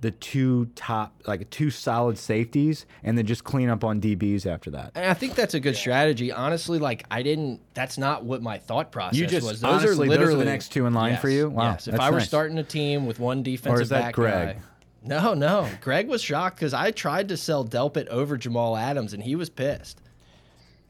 [0.00, 4.70] the two top, like two solid safeties, and then just clean up on DBs after
[4.70, 4.92] that.
[4.94, 6.30] And I think that's a good strategy.
[6.30, 7.60] Honestly, like I didn't.
[7.74, 9.64] That's not what my thought process You just- was.
[9.64, 11.48] honestly, those are literally the next two in line for you?
[11.50, 11.88] Wow, yes.
[11.88, 12.28] If I were nice.
[12.28, 14.56] starting a team with one defensive Or is that back Greg?
[14.56, 14.62] guy-
[15.04, 15.68] no, no.
[15.80, 19.48] Greg was shocked because I tried to sell Delpit over Jamal Adams, and he was
[19.50, 20.00] pissed.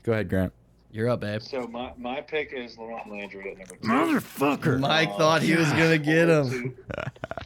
[0.03, 0.53] Go ahead, Grant.
[0.91, 1.43] You're up, babe.
[1.43, 3.89] So my, my pick is LaRon Landry at number two.
[3.89, 4.81] Motherfucker.
[4.81, 6.77] Mike Oh, thought he was gonna get him.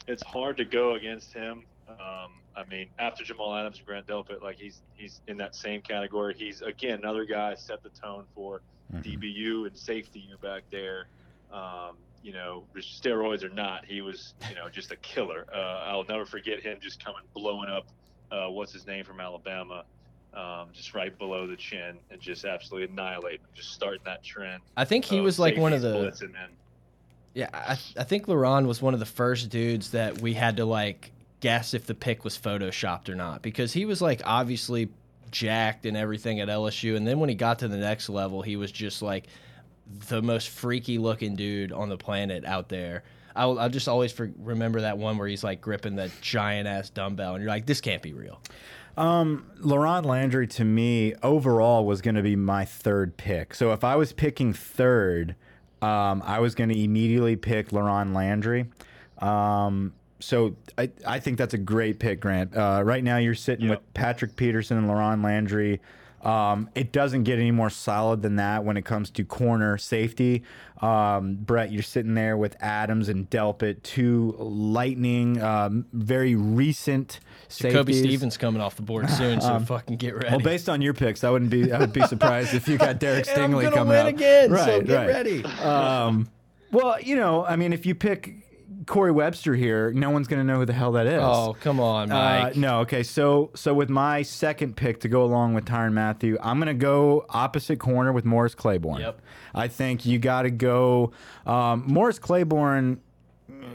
[0.07, 1.63] it's hard to go against him.
[1.89, 5.81] Um, I mean, after Jamal Adams and Grant Delpit, like he's he's in that same
[5.81, 6.35] category.
[6.37, 8.61] He's again another guy set the tone for
[8.95, 11.07] DBU and safety you back there.
[11.51, 15.45] Um, you know, steroids or not, he was you know just a killer.
[15.53, 17.87] Uh, I'll never forget him just coming blowing up.
[18.31, 19.83] Uh, what's his name from Alabama?
[20.35, 23.39] Um, just right below the chin and just absolutely annihilate.
[23.39, 24.63] him, just starting that trend.
[24.75, 26.11] I think he was like one of the.
[27.35, 30.65] Yeah, I, I think Laron was one of the first dudes that we had to
[30.65, 34.89] like guess if the pick was photoshopped or not because he was like obviously
[35.33, 38.55] jacked and everything at LSU, and then when he got to the next level, he
[38.55, 39.25] was just like
[40.07, 43.03] the most freaky looking dude on the planet out there.
[43.35, 46.89] I'll, I'll just always for, remember that one where he's like gripping the giant ass
[46.89, 48.39] dumbbell, and you're like, this can't be real.
[48.97, 53.55] Um, LaRon Landry to me overall was going to be my third pick.
[53.55, 55.35] So if I was picking third,
[55.81, 58.65] um, I was going to immediately pick LaRon Landry.
[59.19, 62.55] Um, so I, I think that's a great pick, Grant.
[62.55, 63.79] Uh, right now you're sitting Yep.
[63.79, 65.81] with Patrick Peterson and LaRon Landry.
[66.23, 70.43] Um, it doesn't get any more solid than that when it comes to corner safety.
[70.81, 77.73] Um, Brett, you're sitting there with Adams and Delpit, two lightning, um, very recent Kobe
[77.73, 77.99] safeties.
[77.99, 80.29] Stevens coming off the board soon, so fucking get ready.
[80.29, 81.71] Well, based on your picks, I wouldn't be.
[81.71, 84.85] I would be surprised if you got Derek Stingley coming win up again, so Right,
[84.85, 85.07] get right.
[85.07, 85.45] ready.
[85.45, 86.29] Um,
[86.71, 88.42] well, you know, I mean, if you pick
[88.85, 91.21] Corey Webster here, no one's going to know who the hell that is.
[91.21, 92.55] oh, come on, Uh, Mike.
[92.55, 93.03] no, okay.
[93.03, 96.73] So, so with my second pick to go along with Tyrann Mathieu, I'm going to
[96.73, 99.01] go opposite corner with Morris Claiborne.
[99.01, 99.21] Yep.
[99.55, 101.11] I think you got to go
[101.45, 102.99] um, Morris Claiborne.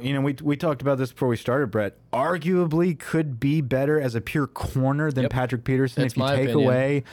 [0.03, 1.95] You know, we we talked about this before we started, Brett.
[2.13, 5.33] Arguably, could be better as a pure corner than Yep.
[5.33, 6.67] Patrick Peterson That's if you take opinion.
[6.67, 7.05] away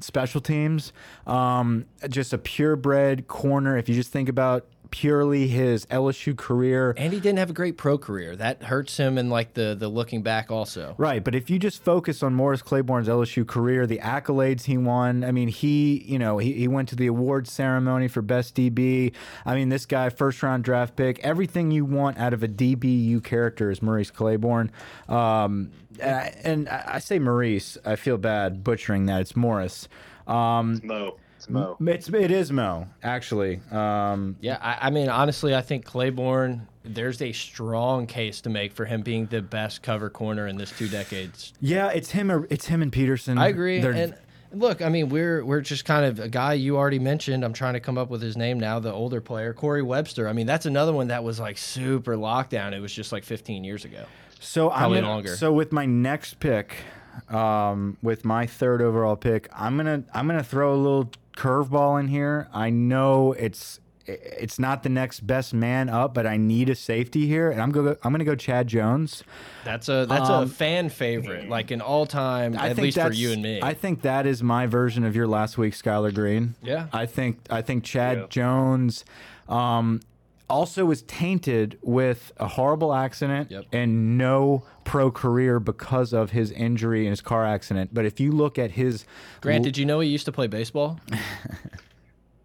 [0.00, 0.92] special teams.
[1.26, 3.76] Um, just a purebred corner.
[3.78, 7.76] If you just think about purely his LSU career, And he didn't have a great
[7.76, 8.36] pro career.
[8.36, 10.94] That hurts him in like the the looking back also.
[10.98, 15.24] Right, but if you just focus on Morris Claiborne's LSU career, the accolades he won,
[15.24, 19.12] I mean, he, you know, he, he went to the awards ceremony for best DB.
[19.44, 23.24] I mean, this guy, first round draft pick, everything you want out of a DBU
[23.24, 24.70] character is Maurice Claiborne.
[25.08, 29.22] Um, and, and I I say Maurice, I feel bad butchering that.
[29.22, 29.88] It's Morris.
[30.28, 31.16] Um, Mo.
[31.44, 31.76] It's Mo.
[31.86, 33.60] it's it is Mo actually.
[33.70, 36.66] Um, Yeah, I, I mean, honestly, I think Claiborne.
[36.86, 40.70] There's a strong case to make for him being the best cover corner in this
[40.70, 41.54] two decades.
[41.60, 42.30] yeah, it's him.
[42.30, 43.38] or- It's him and Peterson.
[43.38, 43.80] I agree.
[43.80, 44.14] They're- And
[44.52, 47.44] look, I mean, we're we're just kind of a guy you already mentioned.
[47.44, 48.80] I'm trying to come up with his name now.
[48.80, 50.28] The older player, Corey Webster.
[50.28, 52.72] I mean, that's another one that was like super lockdown.
[52.72, 54.04] It was just like 15 years ago.
[54.40, 55.36] So I'm longer.
[55.36, 56.76] So with my next pick,
[57.28, 59.48] um, with my third overall pick.
[59.56, 62.48] I'm gonna I'm gonna throw a little curveball in here.
[62.52, 67.26] I know it's it's not the next best man up, but I need a safety
[67.26, 69.24] here, and I'm go I'm gonna go Chad Jones.
[69.64, 73.12] That's a that's Um, a fan favorite, like an all time, I at least for
[73.12, 73.60] you and me.
[73.62, 76.54] I think that is my version of your last week, Skyler Green.
[76.62, 76.88] Yeah.
[76.92, 78.26] I think I think Chad Yeah.
[78.28, 79.04] Jones
[79.48, 80.00] um,
[80.48, 83.64] also was tainted with a horrible accident Yep.
[83.72, 87.90] and no pro career because of his injury and his car accident.
[87.92, 89.04] But if you look at his
[89.40, 91.00] Grant, did you know he used to play baseball?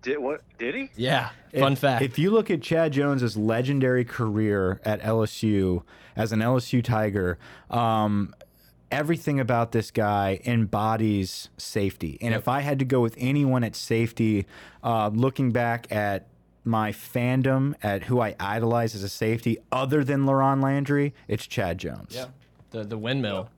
[0.01, 0.41] Did what?
[0.57, 0.89] Did he?
[0.95, 1.31] Yeah.
[1.53, 2.03] Fun if, fact.
[2.03, 5.83] If you look at Chad Jones's legendary career at LSU
[6.15, 7.37] as an LSU Tiger,
[7.69, 8.33] um,
[8.91, 12.17] everything about this guy embodies safety.
[12.21, 14.45] And if I had to go with anyone at safety,
[14.83, 16.27] uh, looking back at
[16.63, 21.77] my fandom at who I idolize as a safety, other than LaRon Landry, it's Chad
[21.77, 22.11] Jones.
[22.15, 22.25] yeah.
[22.71, 23.49] The the windmill.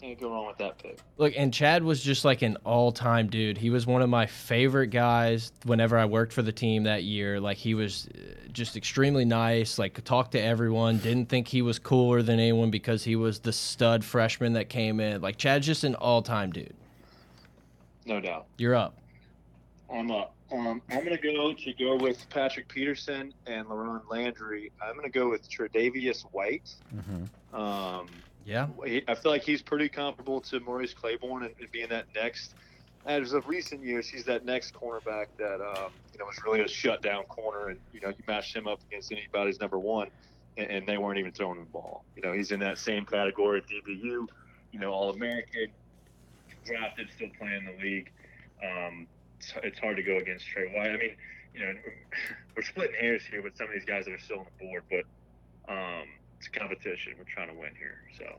[0.00, 0.98] Can't go wrong with that pick.
[1.16, 3.56] Look, and Chad was just like an all-time dude.
[3.56, 7.40] He was one of my favorite guys whenever I worked for the team that year.
[7.40, 8.18] Like he was uh,
[8.52, 13.02] just extremely nice, like talked to everyone, didn't think he was cooler than anyone because
[13.02, 15.22] he was the stud freshman that came in.
[15.22, 16.74] Like Chad's just an all-time dude.
[18.04, 18.46] No doubt.
[18.58, 18.96] You're up.
[19.92, 20.35] I'm up.
[20.52, 24.70] Um, I'm going to go to go with Patrick Peterson and LaRon Landry.
[24.80, 26.72] I'm going to go with Tre'Davious White.
[26.94, 27.28] Mhm.
[27.58, 28.08] Um,
[28.44, 28.68] Yeah.
[29.08, 32.54] I feel like he's pretty comparable to Morris Claiborne and, and being that next.
[33.04, 36.68] As of recent years, he's that next cornerback that um, you know was really a
[36.68, 40.08] shutdown corner, and you know you matched him up against anybody's number one,
[40.56, 42.04] and, and they weren't even throwing the ball.
[42.16, 44.26] You know he's in that same category, DBU,
[44.72, 45.68] you know All American,
[46.64, 48.10] drafted, still playing in the league.
[48.64, 49.06] Um,
[49.62, 50.90] it's, hard to go against Trey White.
[50.90, 51.16] I mean,
[51.54, 51.72] you know,
[52.56, 54.84] we're splitting hairs here with some of these guys that are still on the board,
[54.90, 55.04] but
[55.72, 57.14] um, it's a competition.
[57.18, 58.38] We're trying to win here, so.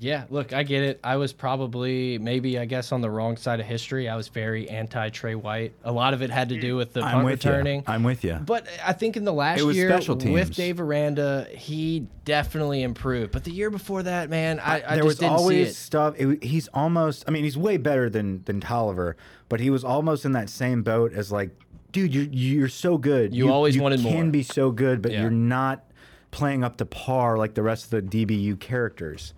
[0.00, 0.98] Yeah, look, I get it.
[1.04, 4.08] I was probably maybe I guess on the wrong side of history.
[4.08, 5.74] I was very anti Trey White.
[5.84, 7.76] A lot of it had to do with the I'm punt with returning.
[7.80, 7.84] you.
[7.86, 8.34] I'm with you.
[8.44, 9.96] But I think in the last year
[10.32, 13.30] with Dave Aranda, he definitely improved.
[13.30, 15.74] But the year before that, man, I, I there just was didn't always see it.
[15.74, 16.14] stuff.
[16.18, 17.22] It, he's almost.
[17.28, 19.16] I mean, he's way better than than Tolliver,
[19.48, 21.50] but he was almost in that same boat as like,
[21.92, 23.32] dude, you're you're so good.
[23.32, 24.24] You always wanted can more.
[24.32, 25.20] be so good, but Yeah.
[25.20, 25.84] you're not
[26.32, 29.32] playing up to par like the rest of the DBU characters.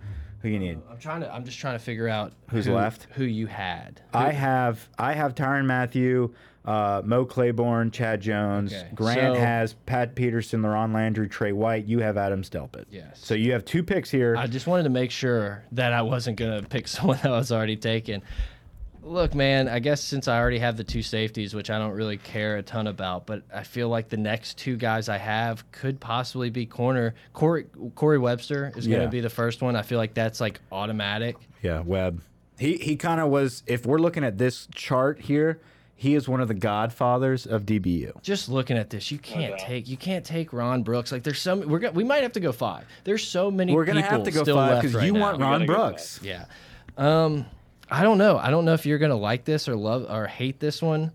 [0.45, 0.79] Who you need?
[0.91, 1.33] I'm trying to.
[1.33, 3.07] I'm just trying to figure out Who's who, left?
[3.13, 3.99] Who you had?
[4.13, 8.71] I have I have Tyrann Mathieu, uh, Mo Claiborne, Chad Jones.
[8.71, 11.85] Okay, Grant so- has Pat Peterson, LaRon Landry, Trey White.
[11.87, 12.85] You have Adams Delpit.
[12.91, 13.19] Yes.
[13.23, 14.35] So you have two picks here.
[14.37, 17.75] I just wanted to make sure that I wasn't gonna pick someone that was already
[17.75, 18.21] taken.
[19.05, 22.17] Look, man, I guess since I already have the two safeties, which I don't really
[22.17, 25.99] care a ton about, but I feel like the next two guys I have could
[25.99, 27.13] possibly be corner.
[27.31, 29.05] Corey, Corey Webster is going Yeah.
[29.05, 29.75] to be the first one.
[29.75, 31.35] I feel like that's like automatic.
[31.61, 32.21] Yeah, Webb.
[32.57, 33.61] He he kind of was.
[33.67, 35.61] If we're looking at this chart here,
[35.93, 38.23] he is one of the godfathers of DBU.
[38.23, 39.67] Just looking at this, you can't doubt.
[39.67, 41.11] take you can't take Ron Brooks.
[41.11, 42.85] Like there's some we're gonna, we might have to go five.
[43.03, 43.71] There's so many.
[43.75, 45.19] We're gonna have to go five because right you now.
[45.19, 46.19] want Ron Brooks.
[46.23, 46.45] Yeah.
[46.97, 47.45] Um,
[47.89, 48.37] I don't know.
[48.37, 51.11] I don't know if you're gonna like this or love or hate this one.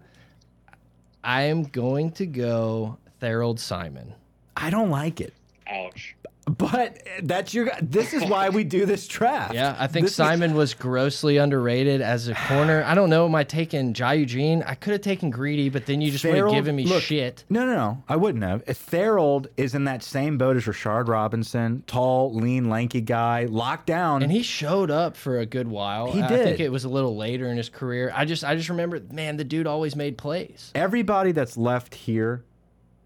[1.23, 4.15] I am going to go Tharold Simon.
[4.57, 5.35] I don't like it,
[5.67, 6.15] Ouch.
[6.59, 7.71] But that's your.
[7.81, 9.55] This is why we do this draft.
[9.55, 12.83] Yeah, I think This is- Simon was grossly underrated as a corner.
[12.87, 13.27] I don't know.
[13.27, 14.63] Am I taking Jai Eugene?
[14.67, 17.45] I could have taken Greedy, but then you just would have given me look, shit.
[17.49, 18.03] No, no, no.
[18.09, 18.63] I wouldn't have.
[18.67, 23.87] If Tharold is in that same boat as Rashard Robinson, tall, lean, lanky guy, locked
[23.87, 24.23] down.
[24.23, 26.11] And he showed up for a good while.
[26.13, 26.33] He did.
[26.33, 28.13] I think it was a little later in his career.
[28.15, 30.73] I just I just remember, man, the dude always made plays.
[30.75, 32.45] everybody that's left here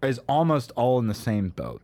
[0.03, 1.81] is almost all in the same boat.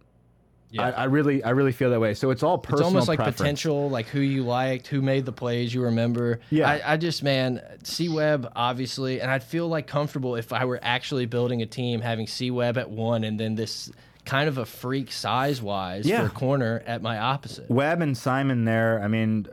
[0.72, 0.84] Yeah.
[0.88, 2.14] I, I really, I really feel that way.
[2.14, 2.80] So it's all personal.
[2.80, 3.38] It's almost like preference.
[3.38, 6.40] potential, like who you liked, who made the plays you remember.
[6.50, 6.70] Yeah.
[6.70, 10.80] I, I just, man, C Web, obviously, and I'd feel like comfortable if I were
[10.82, 13.92] actually building a team having C Web at one and then this
[14.24, 16.22] kind of a freak size wise Yeah.
[16.22, 17.70] for a corner at my opposite.
[17.70, 19.02] Webb and Simon there.
[19.04, 19.48] I mean,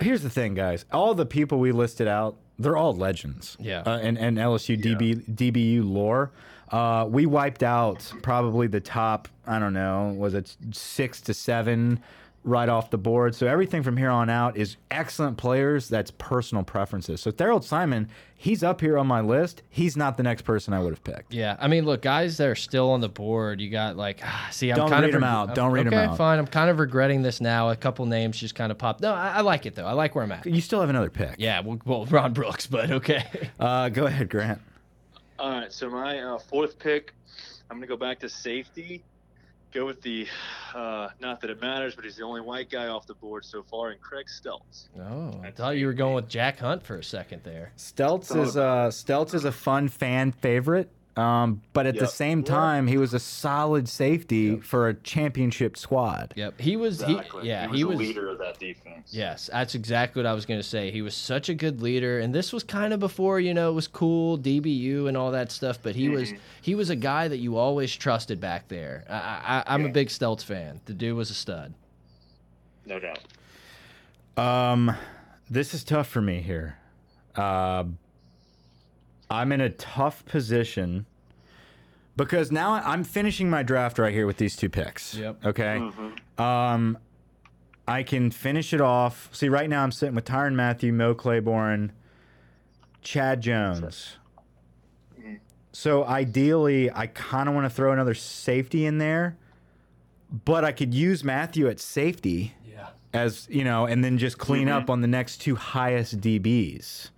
[0.00, 0.84] here's the thing, guys.
[0.92, 3.56] All the people we listed out, they're all legends.
[3.60, 3.82] Yeah.
[3.84, 6.30] Uh, and, and LSU DB, DBU lore.
[6.72, 12.00] Uh, we wiped out probably the top, I don't know, was it six to seven
[12.44, 13.34] right off the board.
[13.34, 15.88] So everything from here on out is excellent players.
[15.88, 17.20] That's personal preferences.
[17.20, 19.62] So Tharold Simon, he's up here on my list.
[19.68, 21.32] He's not the next person I would have picked.
[21.32, 24.48] Yeah, I mean, look, guys that are still on the board, you got like, ah,
[24.52, 25.54] see, I'm Don't kind read of 'em out.
[25.54, 26.16] Don't read okay, out.
[26.16, 26.38] fine.
[26.38, 27.70] I'm kind of regretting this now.
[27.70, 29.00] A couple names just kind of popped.
[29.00, 29.86] No, I, I like it though.
[29.86, 30.46] I like where I'm at.
[30.46, 31.36] You still have another pick.
[31.38, 33.24] Yeah, well, well Ron Brooks, but okay.
[33.60, 34.60] Uh, go ahead, Grant.
[35.42, 37.14] All right, so my uh, fourth pick,
[37.68, 39.02] I'm going to go back to safety,
[39.72, 40.28] go with the,
[40.74, 43.60] uh, not that it matters, but he's the only white guy off the board so
[43.64, 44.86] far, and Craig Steltz.
[44.96, 47.72] Oh, I thought you were going with Jack Hunt for a second there.
[47.76, 52.86] Steltz is uh, Steltz is a fun fan favorite, um, but at the same time,
[52.86, 56.32] he was a solid safety for a championship squad.
[56.36, 57.02] Yep, he was.
[57.02, 57.42] Exactly.
[57.42, 57.98] He, yeah, he was he the was.
[57.98, 59.10] leader of that defense.
[59.12, 60.90] Yes, that's exactly what I was going to say.
[60.90, 63.74] He was such a good leader, and this was kind of before you know it
[63.74, 65.78] was cool DBU and all that stuff.
[65.82, 66.38] But he was Mhm.
[66.62, 69.04] he was a guy that you always trusted back there.
[69.10, 70.80] I, I, I'm a big Steltz fan.
[70.86, 71.74] The dude was a stud.
[72.86, 73.18] no doubt.
[74.36, 74.96] Um,
[75.50, 76.78] this is tough for me here.
[77.36, 77.84] Uh,
[79.32, 81.06] I'm in a tough position
[82.16, 85.14] because now I'm finishing my draft right here with these two picks.
[85.14, 85.44] Yep.
[85.46, 85.78] Okay.
[85.80, 86.40] Mhm.
[86.40, 86.98] Um,
[87.88, 89.28] I can finish it off.
[89.32, 91.92] See, right now I'm sitting with Tyrann Mathieu, Mo Claiborne,
[93.00, 94.16] Chad Jones.
[95.74, 99.38] So ideally, I kind of want to throw another safety in there,
[100.44, 102.88] but I could use Mathieu at safety Yeah.
[103.14, 104.72] as you know, and then just clean Mhm.
[104.82, 107.08] up on the next two highest DBs.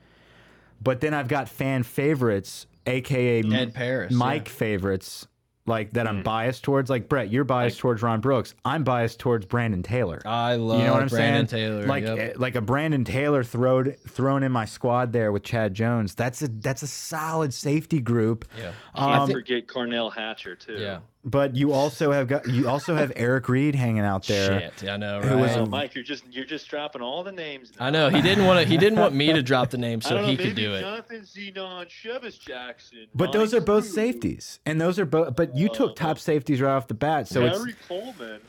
[0.82, 4.12] But then I've got fan favorites, aka Ed Paris.
[4.12, 4.52] Mike yeah.
[4.54, 5.26] favorites,
[5.66, 6.24] like that I'm Mhm.
[6.24, 6.90] biased towards.
[6.90, 8.54] Like Brett, you're biased towards Ron Brooks.
[8.66, 10.20] I'm biased towards Brandon Taylor.
[10.26, 11.70] I love you know what I'm Brandon saying?
[11.70, 11.86] Taylor.
[11.86, 12.18] Like yep.
[12.18, 16.14] eh, like a Brandon Taylor thrown thrown in my squad there with Chad Jones.
[16.14, 18.44] That's a that's a solid safety group.
[18.58, 18.72] yeah.
[18.94, 20.74] Can't Um, forget Carnell Hatcher too.
[20.78, 20.98] Yeah.
[21.26, 24.60] But you also have got you also have Eric Reid hanging out there.
[24.78, 25.56] Shit, I know, Who was?
[25.56, 27.72] Oh, Mike, you're just you're just dropping all the names.
[27.80, 28.66] I know he didn't want to.
[28.70, 30.82] He didn't want me to drop the name so don't know, he could do it.
[30.82, 33.06] Jonathan Zenon, Chevis Jackson.
[33.14, 35.34] But those are both Drew, safeties, and those are both.
[35.34, 37.64] But you took Uh, top safeties right off the bat, so it's.
[37.88, 38.40] Coleman.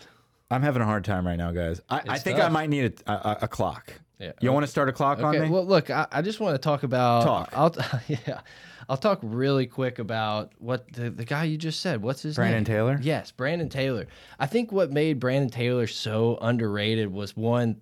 [0.51, 1.82] I'm having a hard time right now, guys.
[1.89, 3.93] I, I It's think I might need a, a, a clock.
[4.19, 4.32] Yeah.
[4.39, 5.49] You want to start a clock on me?
[5.49, 7.23] Well, look, I, I just want to talk about.
[7.23, 7.49] Talk.
[7.53, 7.76] I'll
[8.07, 8.41] yeah.
[8.88, 12.02] I'll talk really quick about what the, the guy you just said.
[12.02, 12.66] What's his Brandon name?
[12.66, 13.00] Taylor?
[13.02, 14.08] Yes, Brandon Taylor.
[14.40, 17.82] I think what made Brandon Taylor so underrated was one,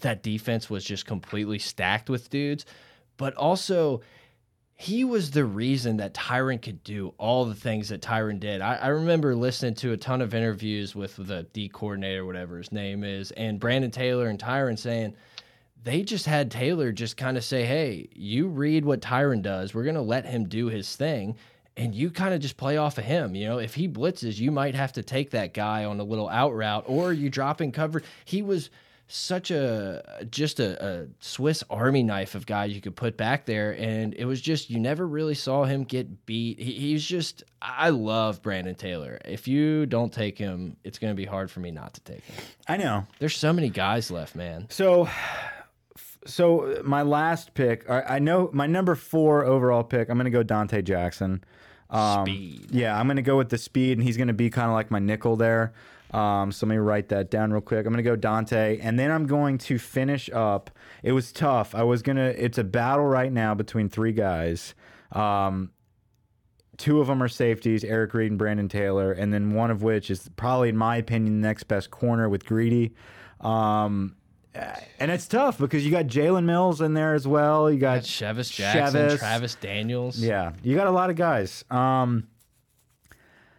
[0.00, 2.66] that defense was just completely stacked with dudes,
[3.16, 4.02] but also
[4.76, 8.62] he was the reason that Tyrann could do all the things that Tyrann did.
[8.62, 12.72] I, I remember listening to a ton of interviews with the D coordinator, whatever his
[12.72, 15.14] name is, and Brandon Taylor and Tyrann saying
[15.82, 19.74] they just had Taylor just kind of say, "Hey, you read what Tyrann does.
[19.74, 21.36] We're gonna let him do his thing."
[21.76, 23.34] And you kind of just play off of him.
[23.34, 26.28] You know, if he blitzes, you might have to take that guy on a little
[26.28, 28.02] out route or you drop in cover.
[28.24, 28.68] He was
[29.10, 33.72] such a just a, a Swiss Army knife of guys you could put back there,
[33.72, 36.60] and it was just you never really saw him get beat.
[36.60, 39.18] He, he's just I love Brandon Taylor.
[39.24, 42.24] If you don't take him, it's going to be hard for me not to take
[42.24, 42.36] him.
[42.68, 43.06] I know.
[43.18, 44.66] There's so many guys left, man.
[44.70, 45.08] So,
[46.26, 47.88] so my last pick.
[47.88, 50.08] I I know my number four overall pick.
[50.08, 51.44] I'm going to go Donte Jackson.
[51.88, 52.70] Um, Speed.
[52.70, 54.74] Yeah, I'm going to go with the speed, and he's going to be kind of
[54.74, 55.72] like my nickel there.
[56.12, 57.86] Um, so let me write that down real quick.
[57.86, 60.70] I'm going to go Donte, and then I'm going to finish up.
[61.02, 61.74] It was tough.
[61.74, 62.34] I was gonna.
[62.36, 64.74] It's a battle right now between three guys.
[65.12, 65.70] Um,
[66.76, 70.10] two of them are safeties, Eric Reid and Brandon Taylor, and then one of which
[70.10, 72.94] is probably, in my opinion, the next best corner with Greedy.
[73.40, 74.16] Um,
[74.54, 77.70] and it's tough because you got Jalen Mills in there as well.
[77.70, 79.18] You got Got Chevis Jackson, Chevis.
[79.18, 81.64] Travis Daniels, yeah, you got a lot of guys.
[81.70, 82.26] Um,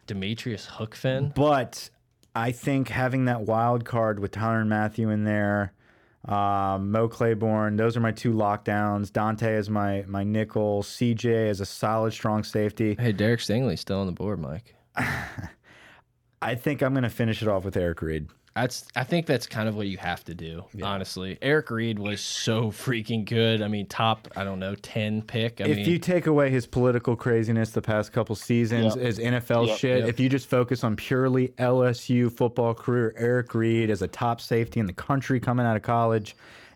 [0.07, 1.33] Demetrius Hookfin.
[1.33, 1.89] but
[2.35, 5.73] I think having that wild card with Tyler Mathieu in there,
[6.25, 9.09] um, Mo Claiborne, those are my two lockdowns.
[9.11, 10.83] Donte is my my nickel.
[10.83, 12.95] CJ is a solid, strong safety.
[12.99, 14.75] Hey, Derek Stingley's still on the board, Mike.
[16.41, 18.27] I think I'm going to finish it off with Eric Reid.
[18.55, 21.37] That's I think that's kind of what you have to do, honestly.
[21.41, 23.61] Eric Reid was so freaking good.
[23.61, 25.61] I mean, top, I don't know, 10 pick.
[25.61, 29.05] I if mean, you take away his political craziness the past couple seasons, Yep.
[29.05, 30.09] his NFL Yep, shit, yep.
[30.09, 34.81] if you just focus on purely LSU football career, Eric Reid as a top safety
[34.81, 36.35] in the country coming out of college,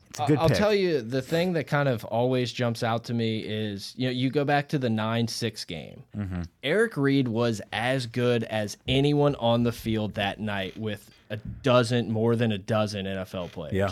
[0.10, 0.58] it's a good I'll pick.
[0.58, 4.12] tell you the thing that kind of always jumps out to me is you know
[4.12, 6.04] you go back to the nine six game.
[6.18, 6.44] Mm-hmm.
[6.64, 12.12] Eric Reid was as good as anyone on the field that night with a dozen
[12.12, 13.74] more than a dozen NFL players.
[13.74, 13.92] Yeah.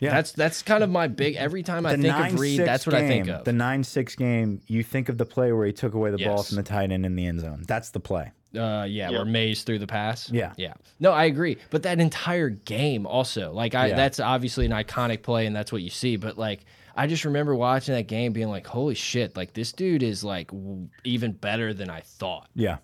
[0.00, 0.10] Yeah.
[0.14, 2.94] That's that's kind of my big every time I the think of Reid, that's what
[2.96, 3.44] I think of.
[3.44, 6.42] The nine six game, you think of the play where he took away the ball
[6.42, 7.62] from the tight end in the end zone.
[7.68, 8.32] That's the play.
[8.56, 10.28] Uh, yeah, where Mays threw the pass.
[10.30, 10.52] Yeah.
[10.58, 10.74] yeah.
[11.00, 11.56] No, I agree.
[11.70, 13.96] But that entire game, also, like, I Yeah.
[13.96, 16.16] that's obviously an iconic play, and that's what you see.
[16.16, 16.64] But like,
[16.94, 19.36] I just remember watching that game, being like, "Holy shit!
[19.36, 22.78] Like, this dude is like w even better than I thought." Yeah.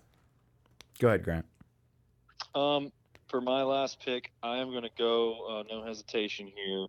[1.01, 1.45] Go ahead, Grant.
[2.55, 2.91] Um,
[3.29, 6.87] for my last pick, I am going to go uh, no hesitation here.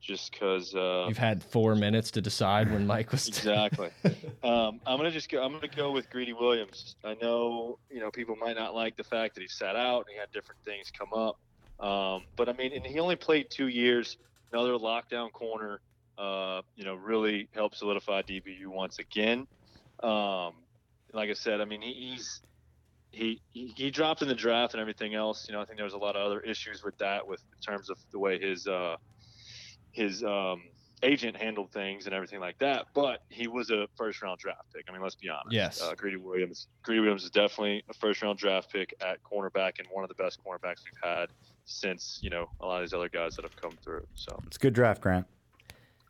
[0.00, 0.74] just because.
[0.74, 3.28] Uh, You've had four minutes to decide when Mike was.
[3.28, 3.90] exactly.
[4.42, 5.42] um, I'm gonna just go.
[5.42, 6.96] I'm gonna go with Greedy Williams.
[7.04, 10.06] I know you know people might not like the fact that he sat out and
[10.10, 11.38] he had different things come up,
[11.84, 14.16] um, but I mean, and he only played two years.
[14.52, 15.80] Another lockdown corner.
[16.16, 19.48] Uh, you know, really helped solidify DBU once again.
[20.00, 20.52] Um,
[21.12, 22.40] like I said, I mean, he, he's
[23.14, 25.46] he, he he dropped in the draft and everything else.
[25.48, 27.60] You know, I think there was a lot of other issues with that, with in
[27.60, 28.96] terms of the way his uh,
[29.92, 30.62] his um,
[31.02, 32.86] agent handled things and everything like that.
[32.94, 34.86] But he was a first round draft pick.
[34.88, 35.52] I mean, let's be honest.
[35.52, 35.80] Yes.
[35.82, 36.66] Uh, Greedy Williams.
[36.82, 40.16] Greedy Williams is definitely a first round draft pick at cornerback and one of the
[40.16, 41.28] best cornerbacks we've had
[41.66, 44.06] since you know a lot of these other guys that have come through.
[44.14, 45.26] So It's a good draft, Grant.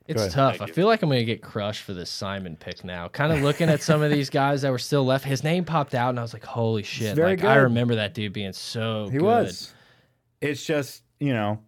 [0.06, 0.52] It's tough.
[0.58, 0.72] Thank I you.
[0.74, 3.08] feel like I'm going to get crushed for this Simon pick now.
[3.08, 5.24] Kind of looking at some of these guys that were still left.
[5.24, 8.12] His name popped out, and I was like, "Holy shit!" very Like I remember that
[8.12, 9.04] dude being so.
[9.08, 9.22] He good.
[9.22, 9.72] was.
[10.42, 11.58] It's just, you know,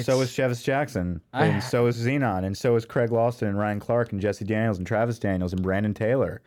[0.00, 3.48] so is It's- Chevis Jackson, I- and so is Zenon, and so is Craig Loston,
[3.48, 6.42] and Ryan Clark, and Jesse Daniels, and Travis Daniels, and Brandon Taylor,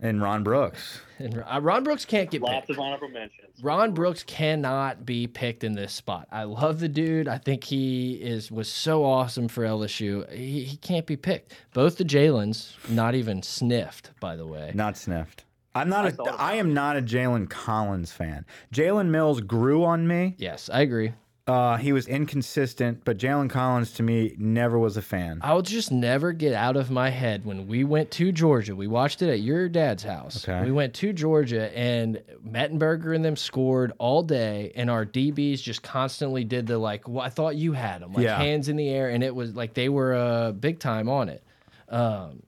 [0.00, 1.00] and Ron Brooks.
[1.18, 2.70] And uh, Ron Brooks can't get lots picked.
[2.70, 3.62] of honorable mentions.
[3.62, 6.26] Ron Brooks cannot be picked in this spot.
[6.32, 7.28] I love the dude.
[7.28, 10.30] I think he is was so awesome for LSU.
[10.32, 11.54] He, he can't be picked.
[11.74, 14.72] Both the Jalen's not even sniffed, by the way.
[14.74, 15.44] Not sniffed.
[15.74, 16.34] I'm not I a.
[16.36, 18.44] I am not a Jalen Collins fan.
[18.74, 20.34] Jalen Mills grew on me.
[20.38, 21.12] Yes, I agree.
[21.46, 25.40] Uh, he was inconsistent, but Jalen Collins to me never was a fan.
[25.42, 28.76] I'll just never get out of my head when we went to Georgia.
[28.76, 30.46] We watched it at your dad's house.
[30.48, 30.64] Okay.
[30.64, 35.82] We went to Georgia and Mettenberger and them scored all day, and our DBs just
[35.82, 38.36] constantly did the like, well, I thought you had them, like Yeah.
[38.38, 41.42] hands in the air, and it was like they were uh, big time on it.
[41.88, 42.44] Um,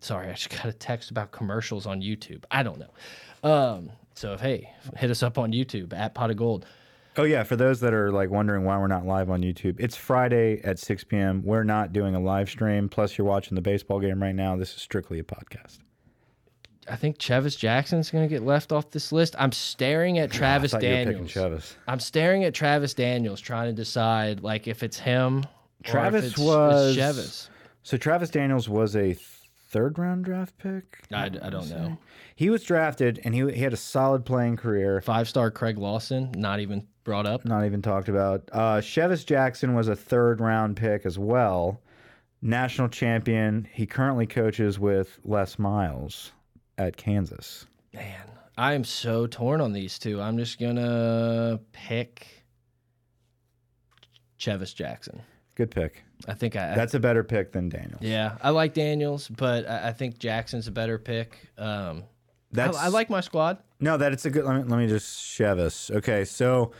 [0.00, 2.44] sorry, I just got a text about commercials on YouTube.
[2.50, 3.48] I don't know.
[3.48, 6.66] Um, so if hey, hit us up on YouTube at Pot of Gold.
[7.16, 9.96] Oh yeah, for those that are like wondering why we're not live on YouTube, it's
[9.96, 11.42] Friday at 6 p.m.
[11.44, 12.88] We're not doing a live stream.
[12.88, 14.56] Plus, you're watching the baseball game right now.
[14.56, 15.80] This is strictly a podcast.
[16.88, 19.36] I think Travis Jackson's going to get left off this list.
[19.38, 21.30] I'm staring at Travis I thought you were Daniels.
[21.30, 21.76] Travis.
[21.86, 25.38] I'm staring at Travis Daniels, trying to decide like if it's him.
[25.38, 25.44] or
[25.84, 27.48] if Travis it's, was- it's Chevis.
[27.82, 29.16] So Travis Daniels was a
[29.72, 31.00] third round draft pick.
[31.12, 31.98] I, I don't know.
[32.36, 35.00] He was drafted and he he had a solid playing career.
[35.00, 37.44] Five star Craig Loston, not even brought up.
[37.44, 38.48] Not even talked about.
[38.52, 41.80] Uh, Chevis Jackson was a third round pick as well.
[42.42, 43.66] National champion.
[43.72, 46.32] He currently coaches with Les Miles
[46.76, 47.66] at Kansas.
[47.94, 50.20] Man, I am so torn on these two.
[50.20, 52.26] I'm just gonna pick
[54.38, 55.22] Chevis Jackson.
[55.54, 56.02] Good pick.
[56.28, 56.74] I think I.
[56.74, 58.00] That's a better pick than Daniels.
[58.00, 61.38] yeah, I like Daniels, but I, I think Jackson's a better pick.
[61.58, 62.04] Um, I,
[62.52, 63.58] That's I like my squad.
[63.80, 64.44] No, that it's a good.
[64.44, 65.90] Let me, let me just Chevis.
[65.90, 66.72] Okay, so,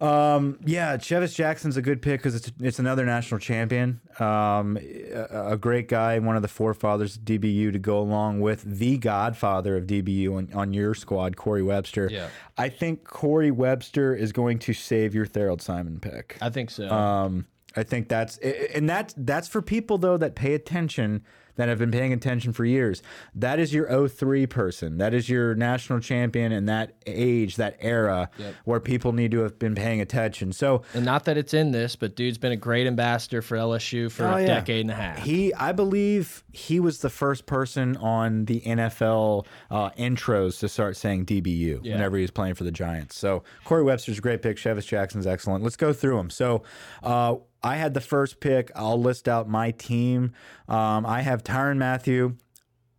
[0.00, 4.00] um, yeah, Chevis Jackson's a good pick because it's it's another national champion.
[4.18, 8.62] Um, a, a great guy, one of the forefathers of DBU to go along with
[8.62, 12.08] the godfather of DBU on, on your squad, Corey Webster.
[12.10, 12.28] Yeah.
[12.56, 16.38] I think Corey Webster is going to save your Tharold Simon pick.
[16.40, 16.88] I think so.
[16.88, 17.46] Um,
[17.76, 21.22] I think that's and that's that's for people though that pay attention
[21.56, 23.02] that have been paying attention for years.
[23.34, 24.96] That is your 03 person.
[24.96, 28.54] That is your national champion in that age, that era Yep.
[28.64, 30.52] where people need to have been paying attention.
[30.52, 34.10] So and not that it's in this, but dude's been a great ambassador for LSU
[34.10, 34.46] for Oh, a yeah.
[34.46, 35.18] decade and a half.
[35.18, 40.96] He, I believe, he was the first person on the NFL uh, intros to start
[40.96, 41.94] saying DBU Yeah.
[41.94, 43.18] whenever he was playing for the Giants.
[43.18, 44.56] So Corey Webster's a great pick.
[44.56, 45.62] Chevis Jackson's excellent.
[45.62, 46.30] Let's go through them.
[46.30, 46.62] So
[47.02, 48.70] uh, I had the first pick.
[48.74, 50.32] I'll list out my team.
[50.68, 52.36] Um, I have Tyrann Mathieu,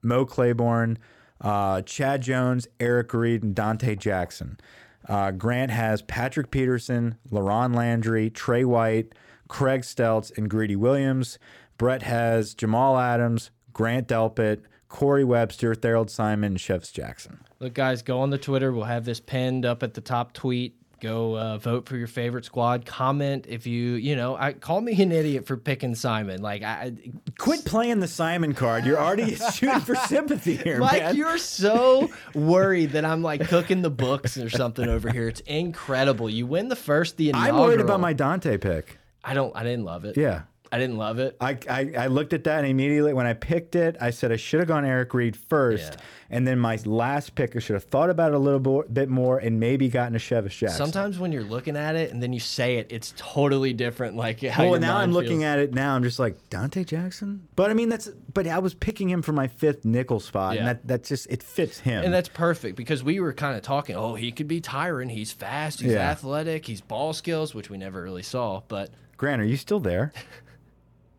[0.04, 0.98] Mo Claiborne,
[1.40, 4.60] uh, Chad Jones, Eric Reid, and Donte Jackson.
[5.08, 9.14] Uh, Grant has Patrick Peterson, LaRon Landry, Trey White,
[9.48, 11.40] Craig Steltz, and Greedy Williams.
[11.78, 17.40] Brett has Jamal Adams, Grant Delpit, Corey Webster, Tharold Simon, and Chevis Jackson.
[17.60, 18.72] Look, guys, go on the Twitter.
[18.72, 20.76] We'll have this pinned up at the top tweet.
[21.02, 22.86] Go uh, vote for your favorite squad.
[22.86, 26.44] Comment if you, you know, I call me an idiot for picking Simon.
[26.44, 26.94] Like, I,
[27.40, 28.86] Quit playing the Simon card.
[28.86, 31.16] You're already shooting for sympathy here, Mike, man.
[31.16, 35.28] you're so worried that I'm like cooking the books or something over here.
[35.28, 36.30] It's incredible.
[36.30, 39.00] You win the first, the I'm worried about my Donte pick.
[39.24, 39.56] I don't.
[39.56, 40.18] I didn't love it.
[40.18, 40.44] Yeah.
[40.72, 41.36] I didn't love it.
[41.42, 44.38] I, I, I looked at that and immediately when I picked it, I said I
[44.38, 45.96] should have gone Eric Reid first.
[45.96, 46.02] Yeah.
[46.34, 49.38] And then my last pick, I should have thought about it a little bit more
[49.38, 50.78] and maybe gotten a Chevis Jackson.
[50.78, 54.16] Sometimes when you're looking at it and then you say it, it's totally different.
[54.16, 55.94] Like how well, now I'm looking at it now.
[55.94, 58.08] I'm just like Donte Jackson, but I mean that's.
[58.34, 61.44] But I was picking him for my fifth nickel spot, and that that just it
[61.44, 62.06] fits him.
[62.06, 63.98] And that's perfect because we were kind of talking.
[63.98, 65.12] Oh, he could be Tyrann.
[65.12, 65.82] He's fast.
[65.82, 66.10] He's Yeah.
[66.12, 66.66] athletic.
[66.66, 68.62] He's ball skills, which we never really saw.
[68.70, 70.14] But Grant, are you still there?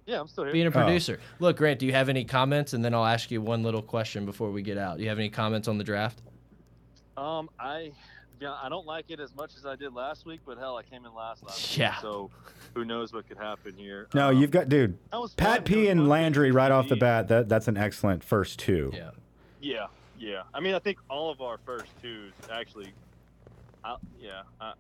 [0.07, 0.53] Yeah, I'm still here.
[0.53, 0.73] being a Oh.
[0.73, 1.21] producer.
[1.39, 2.73] Look, Grant, do you have any comments?
[2.73, 4.97] And then I'll ask you one little question before we get out.
[4.97, 6.21] Do you have any comments on the draft?
[7.17, 7.93] Um, I
[8.41, 10.83] yeah, I don't like it as much as I did last week, but hell, I
[10.83, 11.91] came in last last Yeah.
[11.93, 12.31] week, so
[12.75, 14.09] who knows what could happen here.
[14.15, 14.99] No, Um, you've got dude.
[15.13, 17.29] was Pat P and Landry right off the bat.
[17.29, 18.91] That that's an excellent first two.
[18.93, 19.11] Yeah.
[19.61, 19.87] Yeah,
[20.19, 20.43] yeah.
[20.53, 22.93] I mean, I think all of our first twos actually.
[23.85, 24.73] I, yeah, I,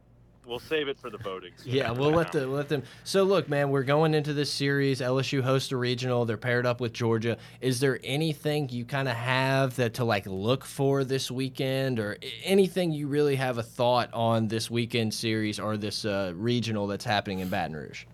[0.47, 1.53] we'll save it for the voting.
[1.57, 2.41] so Yeah, we'll let now.
[2.41, 2.83] the let them.
[3.05, 5.01] So look, man, we're going into this series.
[5.01, 6.25] LSU hosts a regional.
[6.25, 7.39] They're paired up with Georgia.
[7.61, 12.19] Is there anything you kind of have that to like look for this weekend, or
[12.45, 17.05] anything you really have a thought on this weekend series or this uh, regional that's
[17.05, 18.05] happening in Baton Rouge?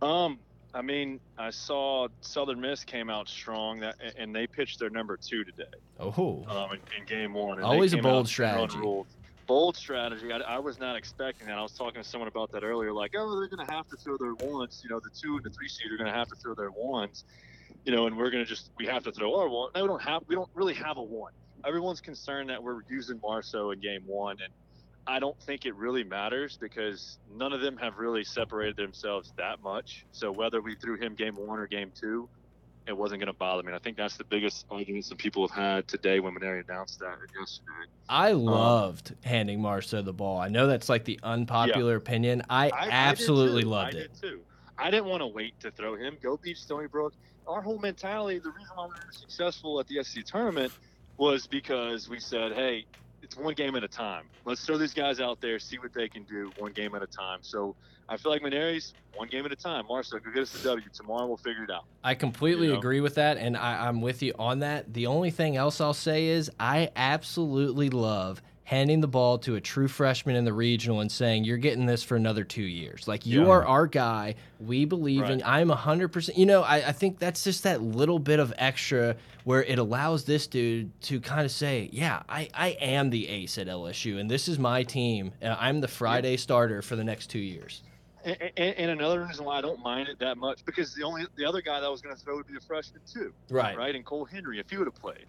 [0.00, 0.38] Um,
[0.74, 5.16] I mean, I saw Southern Miss came out strong that, and they pitched their number
[5.16, 5.64] two today.
[6.00, 7.58] Oh, um, in, in game one.
[7.58, 8.78] and Always a bold out and strategy.
[9.52, 10.32] Bold strategy.
[10.32, 11.58] I, I was not expecting that.
[11.58, 12.90] I was talking to someone about that earlier.
[12.90, 14.80] Like, oh, they're going to have to throw their ones.
[14.82, 16.70] You know, the two and the three seed are going to have to throw their
[16.70, 17.24] ones.
[17.84, 19.68] You know, and we're going to just we have to throw our one.
[19.74, 20.22] No, we don't have.
[20.26, 21.32] We don't really have a one.
[21.66, 24.54] Everyone's concerned that we're using Marceaux in game one, and
[25.06, 29.62] I don't think it really matters because none of them have really separated themselves that
[29.62, 30.06] much.
[30.12, 32.26] So whether we threw him game one or game two,
[32.86, 33.68] it wasn't going to bother me.
[33.68, 36.98] And I think that's the biggest argument some people have had today when Mainieri announced
[37.00, 37.88] that yesterday.
[38.08, 40.38] I uh, loved handing Marceaux the ball.
[40.38, 42.42] I know that's like the unpopular opinion.
[42.50, 43.68] I, I- I did absolutely too.
[43.68, 44.12] loved I it.
[44.12, 44.40] did too.
[44.78, 46.16] I didn't want to wait to throw him.
[46.22, 47.14] Go beat Stony Brook.
[47.46, 50.72] Our whole mentality, the reason why we were successful at the SC tournament
[51.18, 52.86] was because we said, hey,
[53.32, 54.24] it's one game at a time.
[54.44, 57.06] Let's throw these guys out there, see what they can do one game at a
[57.06, 57.38] time.
[57.42, 57.74] So
[58.08, 59.86] I feel like Mainieri's one game at a time.
[59.88, 60.86] Marceaux, go get us the W.
[60.92, 61.84] Tomorrow we'll figure it out.
[62.04, 62.78] I completely You know?
[62.78, 64.92] agree with that, and I, I'm with you on that.
[64.92, 68.42] The only thing else I'll say is I absolutely love
[68.72, 72.02] handing the ball to a true freshman in the regional and saying, You're getting this
[72.02, 73.06] for another two years.
[73.06, 73.50] Like, you Yeah.
[73.50, 74.34] are our guy.
[74.60, 76.38] We believe in I'm 100%.
[76.38, 80.24] You know, I, I think that's just that little bit of extra where it allows
[80.24, 84.30] this dude to kind of say, Yeah, I, I am the ace at LSU, and
[84.30, 85.32] this is my team.
[85.42, 87.82] and I'm the Friday starter for the next two years.
[88.24, 91.26] And, and, and another reason why I don't mind it that much because the only
[91.36, 93.34] the other guy that I was going to throw would be a freshman too.
[93.50, 93.76] Right.
[93.76, 93.94] right?
[93.94, 95.26] And Cole Henry, if he would have played,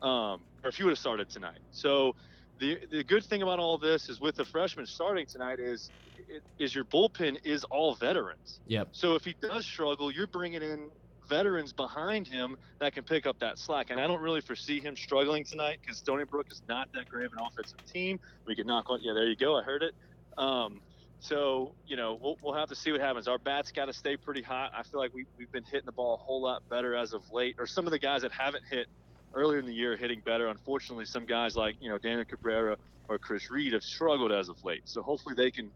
[0.00, 1.58] um, or if he would have started tonight.
[1.72, 2.14] So
[2.58, 5.90] the the good thing about all this is with the freshman starting tonight is
[6.58, 8.60] is your bullpen is all veterans.
[8.66, 8.88] Yep.
[8.92, 10.90] So if he does struggle, you're bringing in
[11.28, 13.90] veterans behind him that can pick up that slack.
[13.90, 17.26] And I don't really foresee him struggling tonight because Stony Brook is not that great
[17.26, 18.20] of an offensive team.
[18.46, 19.00] We could knock on.
[19.02, 19.56] Yeah, there you go.
[19.58, 19.94] I heard it.
[20.36, 20.80] Um,
[21.20, 23.28] so you know we'll, we'll have to see what happens.
[23.28, 24.72] Our bats got to stay pretty hot.
[24.76, 27.22] I feel like we, we've been hitting the ball a whole lot better as of
[27.32, 27.56] late.
[27.58, 28.86] Or some of the guys that haven't hit
[29.34, 30.48] earlier in the year hitting better.
[30.48, 32.76] Unfortunately, some guys like you know Daniel Cabrera
[33.08, 34.82] or Chris Reid have struggled as of late.
[34.86, 35.70] So hopefully they can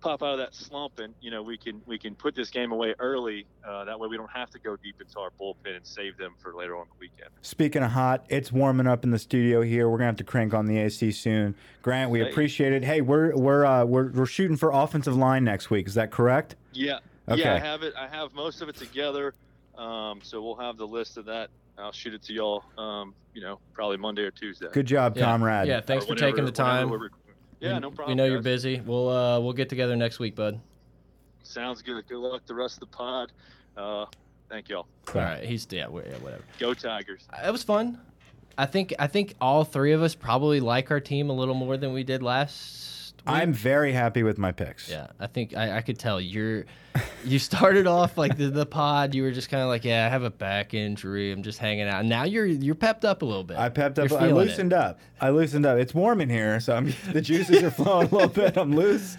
[0.00, 2.72] pop out of that slump and you know we can we can put this game
[2.72, 3.46] away early.
[3.66, 6.34] Uh, that way we don't have to go deep into our bullpen and save them
[6.38, 7.30] for later on the weekend.
[7.42, 9.88] Speaking of hot, it's warming up in the studio here.
[9.88, 11.54] We're gonna have to crank on the AC soon.
[11.82, 12.30] Grant, we Hey.
[12.30, 12.84] appreciate it.
[12.84, 15.86] Hey, we're we're uh, we're we're shooting for offensive line next week.
[15.86, 16.54] Is that correct?
[16.72, 16.98] Yeah.
[17.28, 17.40] Okay.
[17.40, 17.94] Yeah, I have it.
[17.98, 19.32] I have most of it together.
[19.78, 21.48] Um, so we'll have the list of that.
[21.78, 22.64] I'll shoot it to y'all.
[22.78, 24.66] Um, you know, probably Monday or Tuesday.
[24.72, 25.24] Good job, Yeah.
[25.24, 25.66] Comrade.
[25.68, 26.88] Yeah, Or thanks for whenever- taking the time.
[26.90, 27.10] we're.
[27.60, 28.08] Yeah, We- no problem.
[28.08, 28.80] We know you're busy.
[28.80, 30.60] We'll uh, we'll get together next week, bud.
[31.42, 32.06] Sounds good.
[32.08, 33.32] Good luck the rest of the pod.
[33.76, 34.06] Uh,
[34.48, 34.86] thank y'all.
[35.08, 36.40] All right, he's yeah, yeah, whatever.
[36.58, 37.26] Go Tigers.
[37.44, 38.00] It was fun.
[38.56, 41.76] I think I think all three of us probably like our team a little more
[41.76, 43.03] than we did last.
[43.26, 43.34] Week.
[43.36, 44.88] I'm very happy with my picks.
[44.90, 45.06] yeah.
[45.18, 46.64] I think I, I could tell you're.
[47.24, 49.14] You started off like the, the pod.
[49.14, 51.32] You were just kind of like, yeah, I have a back injury.
[51.32, 52.04] I'm just hanging out.
[52.04, 53.56] Now you're you're pepped up a little bit.
[53.58, 54.10] I pepped up.
[54.10, 54.50] You're I feeling it.
[54.50, 55.00] loosened up.
[55.20, 55.78] I loosened up.
[55.78, 58.56] It's warm in here, so I'm, the juices are flowing a little bit.
[58.56, 59.16] I'm loose.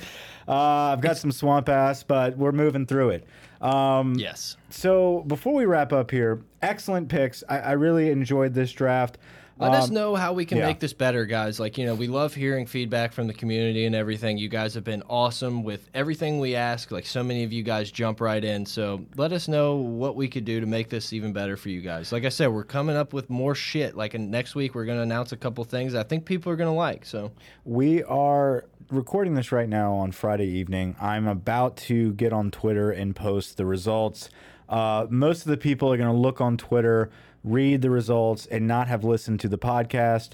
[0.47, 3.28] Uh, I've got some swamp ass, but we're moving through it.
[3.62, 4.58] Um, Yes.
[4.70, 7.43] So before we wrap up here, excellent picks.
[7.49, 9.18] I, I really enjoyed this draft.
[9.58, 10.66] Let us Um, know how we can yeah.
[10.66, 11.62] make this better, guys.
[11.62, 14.38] Like, you know, we love hearing feedback from the community and everything.
[14.38, 16.91] You guys have been awesome with everything we ask.
[16.91, 18.66] Like, so many of you guys jump right in.
[18.66, 21.80] So let us know what we could do to make this even better for you
[21.82, 22.12] guys.
[22.12, 23.95] Like I said, we're coming up with more shit.
[23.95, 26.58] Like, in, next week, we're going to announce a couple things I think people are
[26.58, 27.06] going to like.
[27.06, 27.32] So,
[27.64, 30.97] We are recording this right now on Friday evening.
[30.99, 34.30] I'm about to get on Twitter and post the results.
[34.68, 37.10] Uh, most of the people are going to look on Twitter,
[37.46, 40.32] read the results, and not have listened to the podcast.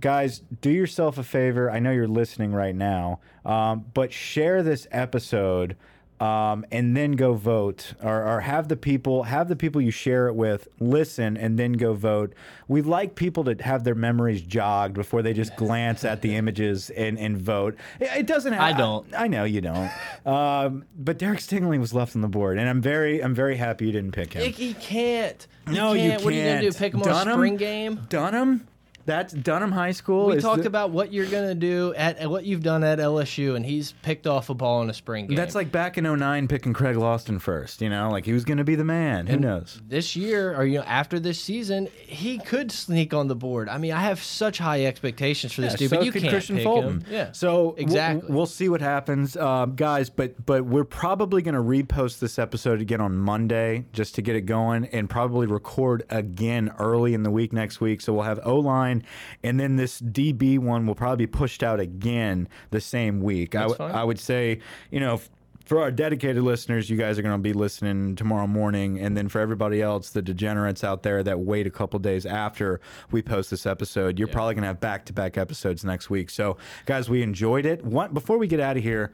[0.00, 1.70] Guys, do yourself a favor.
[1.70, 5.76] I know you're listening right now, um, but share this episode.
[6.24, 10.26] Um, and then go vote, or, or have the people have the people you share
[10.26, 12.32] it with listen and then go vote.
[12.66, 16.88] We like people to have their memories jogged before they just glance at the images
[16.88, 17.76] and, and vote.
[18.00, 18.54] It, it doesn't.
[18.54, 19.12] Have, I don't.
[19.12, 19.90] I, I know you don't.
[20.26, 23.84] um, but Derek Stingley was left on the board, and I'm very I'm very happy
[23.86, 24.44] you didn't pick him.
[24.44, 25.46] He, he can't.
[25.68, 26.24] He no, you can't.
[26.24, 26.72] What are you gonna do?
[26.72, 27.38] Pick him on a Dunham?
[27.38, 28.00] spring game?
[28.08, 28.66] Dunham.
[29.06, 30.26] That's Dunham High School.
[30.26, 33.54] We talked the- about what you're gonna do at at what you've done at LSU,
[33.56, 35.36] and he's picked off a ball in a spring game.
[35.36, 38.58] That's like back in 09 picking Craig Loston first, you know, like he was going
[38.58, 39.26] to be the man.
[39.26, 39.80] Who knows?
[39.86, 43.68] this year, or you know, after this season, he could sneak on the board.
[43.68, 46.24] I mean, I have such high expectations for this Yeah, dude, so but you can't
[46.34, 46.90] Kristian pick Fulton.
[47.00, 47.04] him.
[47.10, 47.32] Yeah.
[47.32, 48.32] So exactly.
[48.32, 50.10] we'll see what happens, um, guys.
[50.10, 54.36] But but we're probably going to repost this episode again on Monday just to get
[54.36, 58.00] it going, and probably record again early in the week next week.
[58.00, 58.93] So we'll have O line,
[59.42, 63.54] and then this DB one will probably be pushed out again the same week.
[63.54, 63.90] I, fine.
[63.90, 65.20] I would say, you know.
[65.66, 69.30] For our dedicated listeners, you guys are going to be listening tomorrow morning, and then
[69.30, 72.82] for everybody else, the degenerates out there that wait a couple days after
[73.12, 76.28] we post this episode, you're probably going to have back-to-back episodes next week.
[76.28, 77.82] So, guys, we enjoyed it.
[77.82, 79.10] What before we get out of here,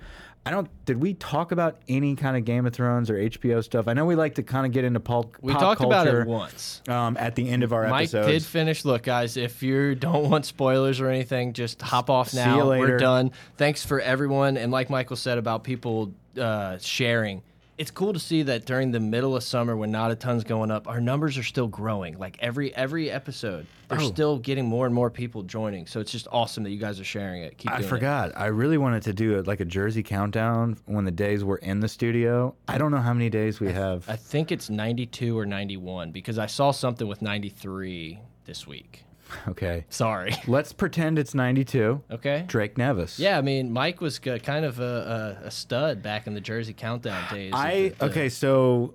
[0.47, 0.69] I don't.
[0.87, 3.89] Did we talk about any kind of Game of Thrones or HBO stuff?
[3.89, 5.37] I know we like to kind of get into pulp.
[5.43, 6.81] we pop talked about it once.
[6.89, 7.91] um, at the end of our episode.
[7.93, 8.27] Mike episodes.
[8.27, 8.85] did finish.
[8.87, 12.57] Look, guys, if you don't want spoilers or anything, just hop off See now.
[12.57, 12.87] you later.
[12.87, 13.33] We're done.
[13.59, 14.57] Thanks for everyone.
[14.57, 17.43] And like Michael said about people uh, sharing,
[17.81, 20.71] it's cool to see that during the middle of summer when not a ton's going
[20.71, 22.19] up, our numbers are still growing.
[22.19, 24.07] Like every every episode, they're Oh.
[24.07, 25.87] still getting more and more people joining.
[25.87, 27.57] So it's just awesome that you guys are sharing it.
[27.57, 27.89] Keep I doing it.
[27.89, 28.33] forgot.
[28.37, 31.81] I really wanted to do it like a Jersey countdown when the days we're in
[31.81, 32.55] the studio.
[32.69, 34.05] I don't know how many days we have.
[34.09, 39.05] I think it's 92 or 91 because I saw something with 93 this week.
[39.49, 39.85] Okay.
[39.89, 40.35] Sorry.
[40.47, 42.03] Let's pretend it's 92.
[42.11, 42.45] Okay.
[42.47, 43.19] Drake Nevis.
[43.19, 46.73] Yeah, I mean, Mike was kind of a, a, a stud back in the Jersey
[46.73, 47.53] Countdown days.
[47.55, 48.95] I the, the- okay, so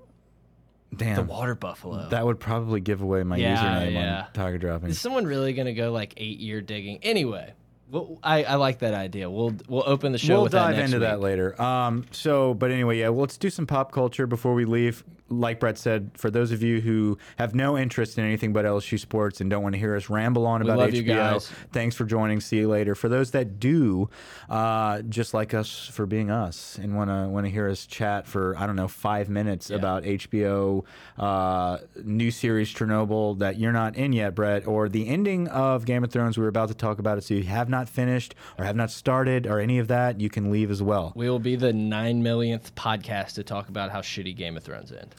[0.96, 2.08] damn the water buffalo.
[2.10, 4.20] that would probably give away my Yeah, username yeah.
[4.28, 4.90] on Tiger Dropping.
[4.90, 7.00] Is someone really gonna go like eight year digging?
[7.04, 7.54] Anyway,
[7.92, 9.30] well, I, I like that idea.
[9.30, 10.36] We'll we'll open the show.
[10.36, 11.60] We'll with that dive next into that later.
[11.62, 15.04] Um, so, but anyway, yeah, well, let's do some pop culture before we leave.
[15.28, 18.99] Like Brett said, for those of you who have no interest in anything but LSU
[18.99, 22.39] sports and don't want to hear us ramble on about love HBO, thanks for joining.
[22.39, 22.93] See you later.
[22.93, 24.09] For those that do,
[24.49, 28.28] uh, just like us for being us and want to want to hear us chat
[28.28, 30.84] for I don't know five minutes about HBO
[31.17, 36.03] uh, new series Chernobyl that you're not in yet, Brett, or the ending of Game
[36.03, 36.38] of Thrones.
[36.38, 38.91] We were about to talk about it, so you have not finished or have not
[38.91, 40.19] started or any of that.
[40.19, 41.13] You can leave as well.
[41.15, 44.91] We will be the nine millionth podcast to talk about how shitty Game of Thrones
[44.91, 45.15] end.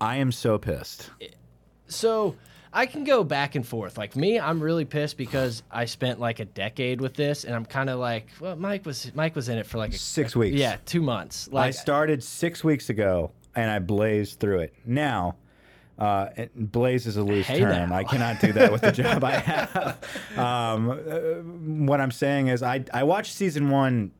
[0.00, 1.10] I am so pissed.
[1.88, 2.36] So
[2.72, 3.98] I can go back and forth.
[3.98, 7.64] Like me, I'm really pissed because I spent like a decade with this, and I'm
[7.64, 10.56] kind of like, well, Mike was Mike was in it for like a, Six weeks.
[10.56, 11.48] yeah, two months.
[11.50, 14.74] Like I started six weeks ago and I blazed through it.
[14.86, 15.34] Now,
[15.98, 17.90] uh, it- blaze is a loose Hey term.
[17.90, 17.94] now.
[17.96, 20.38] I cannot do that with the job I have.
[20.38, 24.12] Um, uh, what I'm saying is, I I watched season one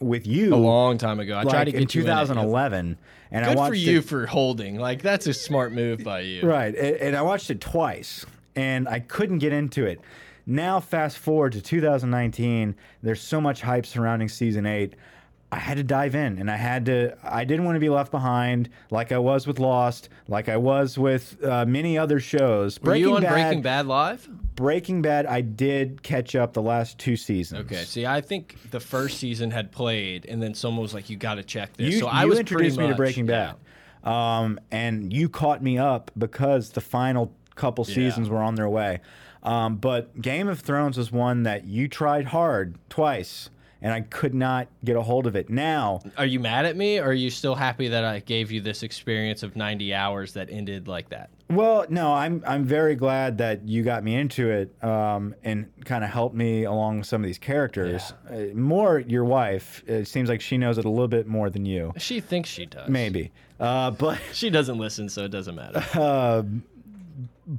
[0.00, 1.34] with you a long time ago.
[1.34, 2.10] I like tried to get in you in it.
[2.10, 2.98] 2011,
[3.30, 4.78] and I Good watched for you it, for holding.
[4.78, 6.46] Like that's a smart move by you.
[6.46, 8.24] right, and, and I watched it twice,
[8.56, 10.00] and I couldn't get into it.
[10.46, 14.94] Now, fast forward to 2019, there's so much hype surrounding season eight.
[15.50, 17.16] I had to dive in, and I had to.
[17.22, 20.98] I didn't want to be left behind, like I was with Lost, like I was
[20.98, 22.80] with uh, many other shows.
[22.82, 24.28] Were you on Bad, Breaking Bad live?
[24.58, 27.60] Breaking Bad, I did catch up the last two seasons.
[27.66, 27.84] Okay.
[27.84, 31.36] See, I think the first season had played, and then someone was like, "You got
[31.36, 33.52] to check this." You, so I you was introduced me to much- Breaking yeah.
[34.02, 38.68] Bad, um, and you caught me up because the final couple seasons were on their
[38.68, 38.98] way.
[39.44, 43.50] Um, but Game of Thrones was one that you tried hard twice,
[43.80, 45.48] and I could not get a hold of it.
[45.48, 48.60] Now, Are you mad at me, or are you still happy that I gave you
[48.60, 51.30] this experience of 90 hours that ended like that?
[51.50, 56.04] well, no, I'm I'm very glad that you got me into it um, and kind
[56.04, 58.12] of helped me along with some of these characters.
[58.30, 59.82] Uh, more your wife.
[59.86, 61.94] It seems like she knows it a little bit more than you.
[61.96, 62.88] She thinks she does.
[62.90, 64.18] Maybe, uh, but.
[64.34, 65.82] She doesn't listen, so it doesn't matter.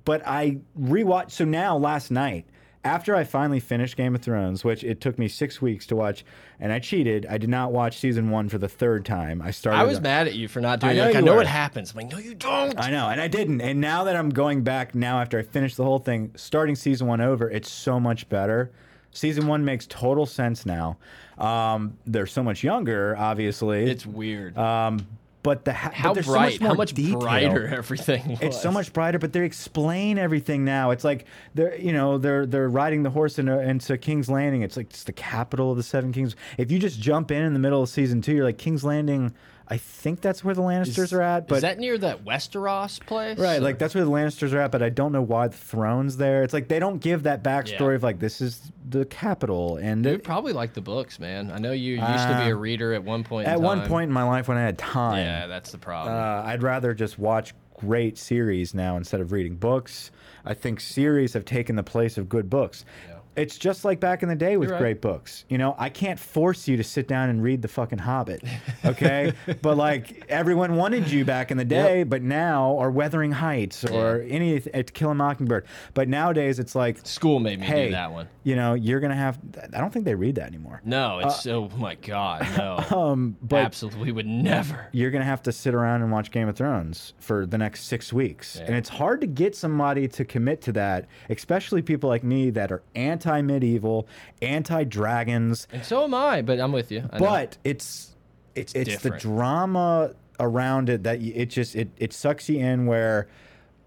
[0.06, 1.32] but I rewatched.
[1.32, 2.46] So now, last night,
[2.84, 6.24] after I finally finished Game of Thrones, which it took me six weeks to watch,
[6.60, 9.42] and I cheated, I did not watch season one for the third time.
[9.42, 9.80] I started.
[9.80, 11.08] I was mad at you for not doing I know it.
[11.08, 11.38] Like, I know were.
[11.40, 11.92] what happens.
[11.92, 12.80] I'm like, no, you don't.
[12.80, 13.62] I know, and I didn't.
[13.62, 17.08] And now that I'm going back, now after I finished the whole thing, starting season
[17.08, 18.72] one over, it's so much better.
[19.12, 20.98] Season one makes total sense now.
[21.38, 23.90] Um, they're so much younger, obviously.
[23.90, 24.58] it's weird.
[24.58, 25.06] um,
[25.42, 27.20] but the ha- how but there's so bright, much how much detail.
[27.20, 28.42] brighter everything was.
[28.42, 30.92] It's so much brighter, but they explain everything now.
[30.92, 31.26] It's like
[31.56, 34.62] they're you know they're they're riding the horse into, into King's Landing.
[34.62, 36.36] It's like it's the capital of the Seven Kings.
[36.58, 39.34] If you just jump in in the middle of season two, you're like King's Landing.
[39.72, 41.48] I think that's where the Lannisters are at.
[41.48, 43.38] But Is that near that Westeros place?
[43.38, 45.56] Right, Or- like that's where the Lannisters are at, but I don't know why the
[45.58, 46.42] throne's there.
[46.44, 47.96] It's like they don't give that backstory Yeah.
[47.98, 51.52] of like this is the capital, and you it- probably like the books, man.
[51.52, 53.48] I know you used to be Uh, a reader at one point.
[53.48, 56.16] in at one point in my life when I had time, yeah, that's the problem.
[56.16, 60.10] uh, I'd rather just watch great series now instead of reading books.
[60.46, 62.86] I think series have taken the place of good books.
[63.08, 63.18] Yeah.
[63.36, 64.80] It's just like back in the day with right.
[64.80, 65.46] great books.
[65.48, 68.44] You know, I can't force you to sit down and read the fucking Hobbit,
[68.84, 69.34] okay?
[69.62, 74.26] but like everyone wanted you back in the day, but now, or Wuthering Heights, or
[74.28, 75.66] any uh, To Kill a Mockingbird.
[75.94, 78.28] But nowadays, it's like, School made me hey, do that one.
[78.44, 79.40] you know, you're gonna have.
[79.74, 80.82] I don't think they read that anymore.
[80.84, 82.84] No, it's oh my god, no.
[83.00, 84.90] Um, but Absolutely, we would never.
[84.92, 88.12] you're gonna have to sit around and watch Game of Thrones for the next six
[88.12, 88.66] weeks, Yeah.
[88.66, 92.72] and it's hard to get somebody to commit to that, especially people like me that
[92.72, 92.82] are
[93.26, 94.08] anti-medieval,
[94.42, 95.68] anti-dragons.
[95.72, 97.04] And so am I, but I'm with you.
[97.12, 97.26] I know.
[97.26, 98.16] But it's
[98.56, 103.28] it's it's the drama around it that it just it it sucks you in where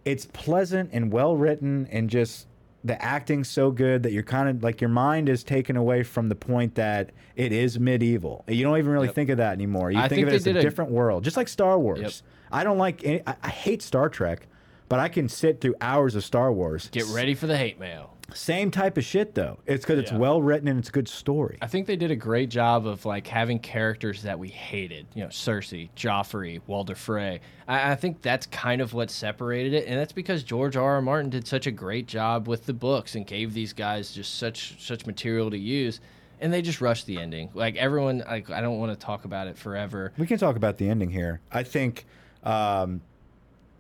[0.05, 2.47] it's pleasant and well written and just
[2.85, 6.29] the acting's so good that you're kind of like your mind is taken away from
[6.29, 8.45] the point that it is medieval.
[8.49, 9.15] You don't even really Yep.
[9.15, 9.93] think of that anymore.
[9.93, 12.01] You think, think of it as a did a- different world, just like Star Wars.
[12.01, 12.13] Yep.
[12.51, 14.49] I don't like any, I, I hate Star Trek,
[14.93, 16.91] but I can sit through hours of Star Wars.
[16.93, 18.11] get ready for the hate mail.
[18.35, 19.59] Same type of shit though.
[19.65, 20.19] It's because it's Yeah.
[20.19, 21.57] well written and it's a good story.
[21.63, 25.07] I think they did a great job of like having characters that we hated.
[25.15, 27.41] You know, Cersei, Joffrey, Walder Frey.
[27.67, 30.97] I, I think that's kind of what separated it, and that's because George R.
[30.97, 31.01] R.
[31.01, 34.77] Martin did such a great job with the books and gave these guys just such
[34.79, 36.01] such material to use,
[36.39, 37.49] and they just rushed the ending.
[37.55, 40.13] Like everyone, like I don't want to talk about it forever.
[40.19, 41.41] We can talk about the ending here.
[41.51, 42.05] I think,
[42.45, 43.01] um,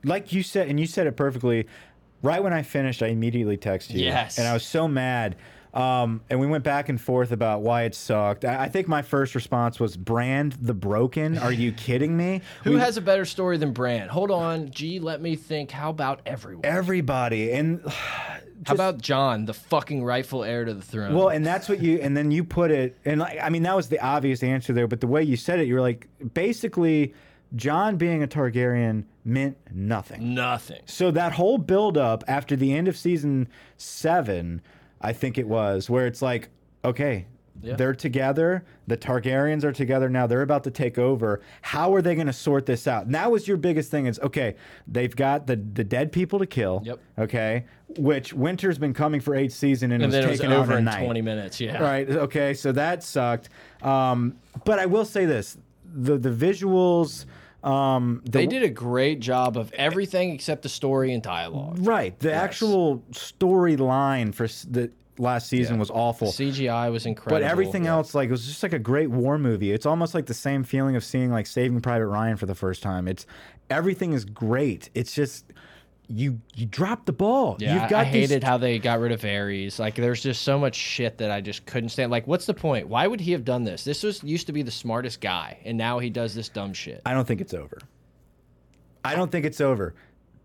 [0.05, 1.66] like you said, and you said it perfectly.
[2.22, 4.05] Right when I finished, I immediately texted you.
[4.05, 4.38] Yes.
[4.38, 5.34] And I was so mad.
[5.74, 8.44] Um, and we went back and forth about why it sucked.
[8.44, 11.38] I, I think my first response was Bran the Broken.
[11.38, 12.42] Are you kidding me?
[12.64, 14.09] Who We- has a better story than Bran?
[14.09, 15.70] Hold on, Gee, let me think.
[15.70, 16.64] How about everyone?
[16.66, 17.53] everybody?
[17.53, 17.82] And
[18.66, 21.14] How about Jon, the fucking rightful heir to the throne?
[21.16, 23.74] Well, and that's what you, and then you put it, and like, I mean, that
[23.74, 27.14] was the obvious answer there, but the way you said it, you were like, basically,
[27.55, 30.34] Jon being a Targaryen meant nothing.
[30.34, 30.80] nothing.
[30.86, 34.62] So that whole build up after the end of season seven,
[35.00, 36.48] I think it was, where it's like,
[36.84, 37.26] okay,
[37.62, 37.76] Yeah.
[37.76, 38.64] they're together.
[38.86, 40.26] The Targaryens are together now.
[40.26, 41.40] They're about to take over.
[41.61, 43.05] How are they going to sort this out?
[43.07, 44.07] And that was your biggest thing.
[44.07, 44.57] Is okay,
[44.88, 46.82] they've got the the dead people to kill.
[46.84, 46.98] Yep.
[47.18, 47.64] Okay,
[47.98, 50.72] which Winter's been coming for eight seasons and, And was then it was taken over
[50.72, 51.05] in in night.
[51.05, 51.61] 20 minutes.
[51.61, 51.80] Yeah.
[51.80, 52.09] Right.
[52.11, 52.55] Okay.
[52.55, 53.50] So that sucked.
[53.82, 55.57] Um, but I will say this:
[55.94, 57.26] the the visuals.
[57.63, 61.79] Um, the, They did a great job of everything except the story and dialogue.
[61.81, 62.19] Right.
[62.19, 65.81] The actual storyline for the last season Yeah.
[65.81, 66.29] was awful.
[66.29, 67.41] CGI was incredible.
[67.41, 67.93] But everything yeah.
[67.93, 69.73] else, like, it was just like a great war movie.
[69.73, 72.83] It's almost like the same feeling of seeing like Saving Private Ryan for the first
[72.83, 73.07] time.
[73.07, 73.27] It's
[73.71, 74.91] everything is great.
[74.95, 75.45] It's just
[76.15, 77.57] you you dropped the ball.
[77.59, 79.79] Yeah, You've I- got I these- hated how they got rid of Varys.
[79.79, 82.11] Like, there's just so much shit that I just couldn't stand.
[82.11, 82.89] Like, what's the point?
[82.89, 83.85] Why would he have done this?
[83.85, 87.01] This was used to be the smartest guy, and now he does this dumb shit.
[87.07, 87.79] I don't think it's over.
[89.05, 89.95] I don't think it's over.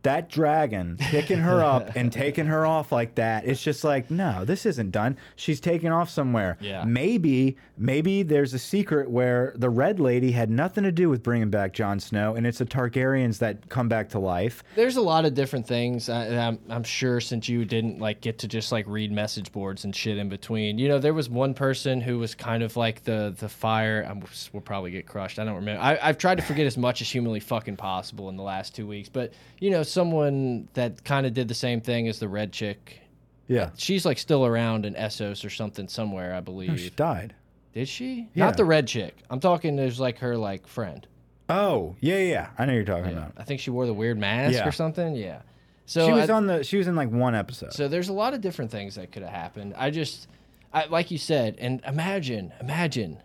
[0.07, 4.45] That dragon picking her up and taking her off like that, it's just like, no,
[4.45, 5.17] this isn't done.
[5.35, 6.57] She's taking off somewhere.
[6.61, 6.85] Yeah.
[6.85, 11.49] Maybe, maybe there's a secret where the Red Lady had nothing to do with bringing
[11.49, 14.63] back Jon Snow, and it's the Targaryens that come back to life.
[14.75, 16.07] There's a lot of different things.
[16.07, 19.51] I, and I'm, I'm sure since you didn't like get to just like read message
[19.51, 20.77] boards and shit in between.
[20.77, 24.05] You know, there was one person who was kind of like the the fire.
[24.09, 25.37] I'm, we'll probably get crushed.
[25.37, 25.81] I don't remember.
[25.81, 28.87] I, I've tried to forget as much as humanly fucking possible in the last two
[28.87, 29.09] weeks.
[29.09, 33.01] But you know, someone that kind of did the same thing as the red chick.
[33.47, 33.71] Yeah.
[33.77, 36.79] She's like still around in Essos or something somewhere, I believe.
[36.79, 37.33] She died.
[37.73, 38.29] Did she?
[38.35, 38.45] Yeah.
[38.45, 39.15] Not the red chick.
[39.31, 39.75] I'm talking.
[39.75, 41.07] There's like her like friend.
[41.49, 42.49] Oh, yeah, yeah, yeah.
[42.59, 43.31] I know you're talking about.
[43.37, 44.67] I think she wore the weird mask Yeah.
[44.67, 45.15] or something.
[45.15, 45.41] Yeah.
[45.85, 46.63] So she was I- on the.
[46.63, 47.73] She was in like one episode.
[47.73, 49.73] So there's a lot of different things that could have happened.
[49.77, 50.27] I just,
[50.73, 53.17] I, like you said, and imagine, imagine,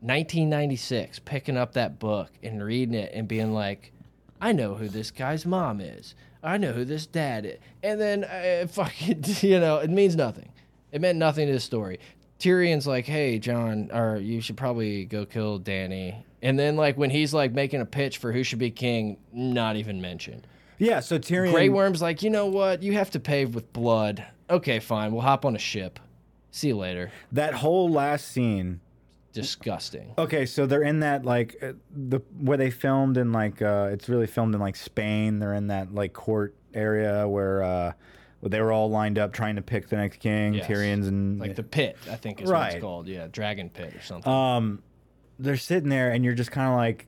[0.00, 3.92] 1996, picking up that book and reading it and being like,
[4.40, 6.14] I know who this guy's mom is.
[6.42, 7.58] I know who this dad is.
[7.82, 10.50] And then, uh, fucking, you know, it means nothing.
[10.92, 12.00] It meant nothing to the story.
[12.38, 16.22] Tyrion's like, hey, Jon, or you should probably go kill Dany.
[16.42, 19.76] And then, like, when he's like making a pitch for who should be king, not
[19.76, 20.46] even mentioned.
[20.78, 21.00] yeah.
[21.00, 21.52] So Tyrion.
[21.52, 22.82] Grey Worm's like, you know what?
[22.82, 24.24] You have to pave with blood.
[24.48, 25.12] Okay, fine.
[25.12, 26.00] We'll hop on a ship.
[26.50, 27.12] See you later.
[27.30, 28.80] That whole last scene
[29.32, 30.12] Disgusting.
[30.18, 34.08] Okay, so they're in that like uh, the where they filmed in like uh it's
[34.08, 35.38] really filmed in like Spain.
[35.38, 37.92] They're in that like court area where uh
[38.40, 40.66] where they were all lined up trying to pick the next king, Yes.
[40.66, 43.06] Tyrion's and Like the pit, I think is what it's called.
[43.06, 44.32] Yeah, dragon pit or something.
[44.32, 44.82] um
[45.38, 47.06] they're sitting there and you're just kind of like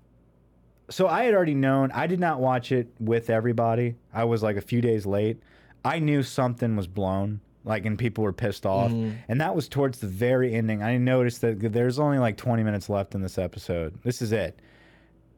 [0.90, 1.90] so I had already known.
[1.92, 3.96] I did not watch it with everybody.
[4.12, 5.40] I was like a few days late.
[5.84, 8.90] I knew something was blown, like, and people were pissed off.
[8.90, 9.16] Mm-hmm.
[9.28, 10.82] And that was towards the very ending.
[10.82, 13.98] I noticed that there's only like 20 minutes left in this episode.
[14.02, 14.58] This is it.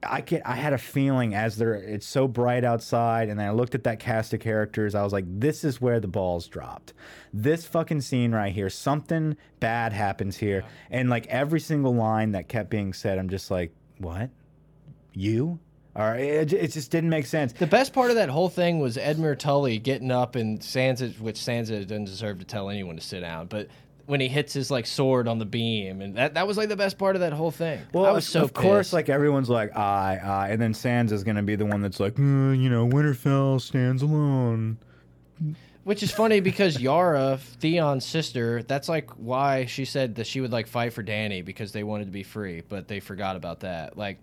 [0.06, 3.52] I can I had a feeling as there it's so bright outside and then I
[3.52, 6.92] looked at that cast of characters I was like this is where the balls dropped.
[7.32, 12.48] This fucking scene right here something bad happens here and like every single line that
[12.48, 14.28] kept being said I'm just like what?
[15.12, 15.58] You?
[15.96, 17.52] Or it, it just didn't make sense.
[17.52, 21.36] The best part of that whole thing was Edmure Tully getting up and Sansa, which
[21.36, 23.68] Sansa doesn't deserve to tell anyone to sit down, but
[24.06, 26.76] when he hits his like sword on the beam, and that that was like the
[26.76, 27.80] best part of that whole thing.
[27.92, 31.42] Well, I was so of course, like everyone's like, I, I, and then Sansa's gonna
[31.42, 34.78] be the one that's like, "Mm, you know, Winterfell stands alone.
[35.84, 40.52] Which is funny because Yara, Theon's sister, that's like why she said that she would
[40.52, 43.98] like fight for Dany because they wanted to be free, but they forgot about that.
[43.98, 44.18] Like,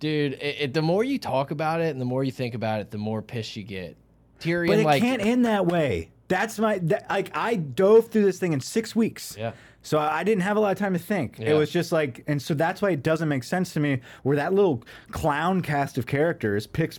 [0.00, 2.80] dude, it, it, the more you talk about it and the more you think about
[2.80, 3.96] it, the more pissed you get.
[4.40, 6.10] Tyrion, But it like, can't end that way.
[6.28, 9.36] That's my that, like I dove through this thing in six weeks.
[9.38, 11.38] yeah, So I didn't have a lot of time to think.
[11.38, 11.50] Yeah.
[11.50, 14.00] It was just like, and so that's why it doesn't make sense to me.
[14.22, 16.98] Where that little clown cast of characters picks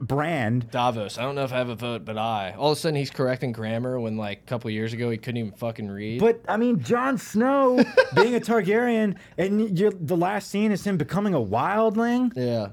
[0.00, 0.70] Brand.
[0.70, 1.18] Davos.
[1.18, 2.54] I don't know if I have a vote, but I.
[2.56, 5.38] All of a sudden, he's correcting grammar when like a couple years ago he couldn't
[5.38, 6.20] even fucking read.
[6.20, 7.76] But I mean, Jon Snow
[8.14, 12.32] being a Targaryen, and you're, the last scene is him becoming a wildling.
[12.36, 12.68] yeah,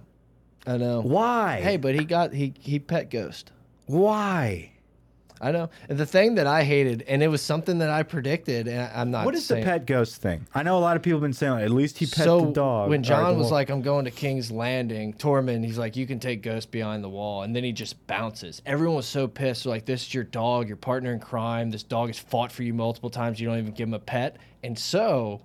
[0.67, 1.01] I know.
[1.01, 1.61] Why?
[1.61, 3.51] Hey, but he got he he pet ghost.
[3.85, 4.71] why?
[5.43, 5.69] I know.
[5.89, 9.11] And the thing that I hated, and it was something that I predicted, and I'm
[9.11, 9.25] not.
[9.25, 10.47] What is the pet ghost thing?
[10.55, 12.45] I know a lot of people have been saying like, at least he pet so
[12.45, 12.89] the dog.
[12.89, 16.41] when Jon was like, "I'm going to King's Landing," Tormund, he's like, "You can take
[16.41, 18.61] Ghost behind the wall," and then he just bounces.
[18.65, 19.65] Everyone was so pissed.
[19.65, 21.71] They're like, "This is your dog, your partner in crime.
[21.71, 23.39] This dog has fought for you multiple times.
[23.39, 25.41] You don't even give him a pet." And so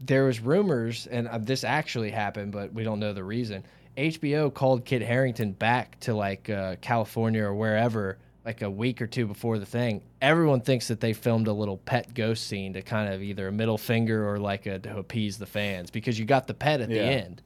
[0.00, 3.64] there was rumors, and uh, this actually happened, but we don't know the reason.
[3.96, 8.18] HBO called Kit Harington back to like uh, California or wherever,
[8.48, 10.00] like a week or two before the thing.
[10.22, 13.52] Everyone thinks that they filmed a little pet ghost scene to kind of either a
[13.52, 16.88] middle finger or like a, to appease the fans because you got the pet at
[16.88, 17.42] the end.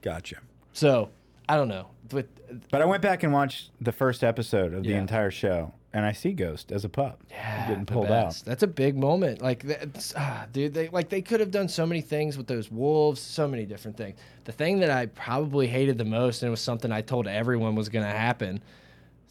[0.00, 0.36] gotcha.
[0.72, 1.10] So
[1.46, 2.26] I don't know, but
[2.70, 4.98] But I went back and watched the first episode of the Yeah.
[5.00, 7.22] entire show, and I see Ghost as a pup.
[7.30, 8.42] yeah, getting the pulled out.
[8.46, 9.42] That's a big moment.
[9.42, 12.70] Like, that's, ah, dude, they like they could have done so many things with those
[12.70, 14.18] wolves, so many different things.
[14.44, 17.74] The thing that I probably hated the most, and it was something I told everyone
[17.74, 18.62] was going to happen.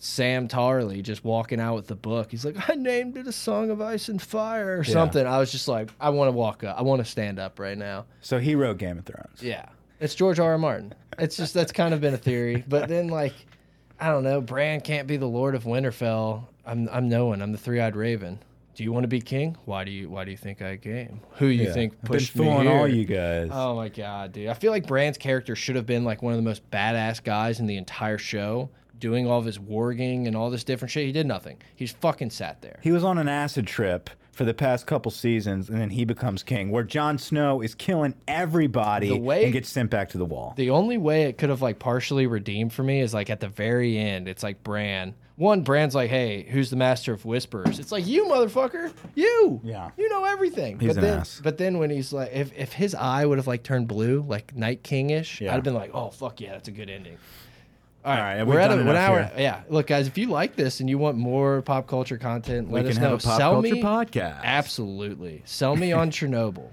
[0.03, 2.31] Sam Tarly just walking out with the book.
[2.31, 4.91] He's like, I named it a Song of Ice and Fire or Yeah.
[4.93, 5.27] something.
[5.27, 6.75] I was just like, I want to walk up.
[6.77, 8.05] I want to stand up right now.
[8.19, 9.43] So he wrote Game of Thrones.
[9.43, 9.67] Yeah.
[9.99, 10.53] It's George R.
[10.53, 10.57] R.
[10.57, 10.95] Martin.
[11.19, 12.63] It's just that's kind of been a theory.
[12.67, 13.33] But then like
[13.99, 16.45] I don't know, Bran can't be the Lord of Winterfell.
[16.65, 17.39] I'm I'm no one.
[17.43, 18.39] I'm the three eyed raven.
[18.73, 19.55] Do you want to be king?
[19.65, 21.19] Why do you why do you think I came?
[21.33, 21.73] Who you Yeah.
[21.73, 22.71] think I've been pushed me here?
[22.71, 23.49] all you guys.
[23.51, 24.47] Oh my god, dude.
[24.47, 27.59] I feel like Bran's character should have been like one of the most badass guys
[27.59, 28.69] in the entire show,
[29.01, 31.05] doing all of his warging and all this different shit.
[31.05, 31.57] He did nothing.
[31.75, 32.79] He's fucking sat there.
[32.81, 36.41] He was on an acid trip for the past couple seasons, and then he becomes
[36.41, 40.53] king, where Jon Snow is killing everybody way- and gets sent back to the wall.
[40.55, 43.49] The only way it could have like partially redeemed for me is like at the
[43.49, 44.29] very end.
[44.29, 45.15] It's like Bran.
[45.37, 49.59] One, Bran's like, "Hey, who's the master of whispers?" It's like you, motherfucker, you.
[49.63, 49.89] Yeah.
[49.97, 50.79] you know everything.
[50.79, 51.41] He's but an then, ass.
[51.43, 54.55] but then when he's like, if if his eye would have like turned blue, like
[54.55, 55.51] Night King-ish, Yeah.
[55.51, 57.17] I'd have been like, "Oh fuck yeah, that's a good ending."
[58.03, 59.23] All All right, right, we're at a, an hour.
[59.23, 59.31] here?
[59.37, 62.85] Yeah, look, guys, if you like this and you want more pop culture content, let
[62.85, 63.09] we us know.
[63.11, 64.41] have a pop Sell culture me, podcast.
[64.43, 65.43] absolutely.
[65.45, 66.69] Sell me on Chernobyl.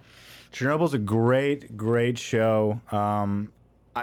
[0.53, 2.81] Chernobyl's a great, great show.
[2.91, 3.53] Um,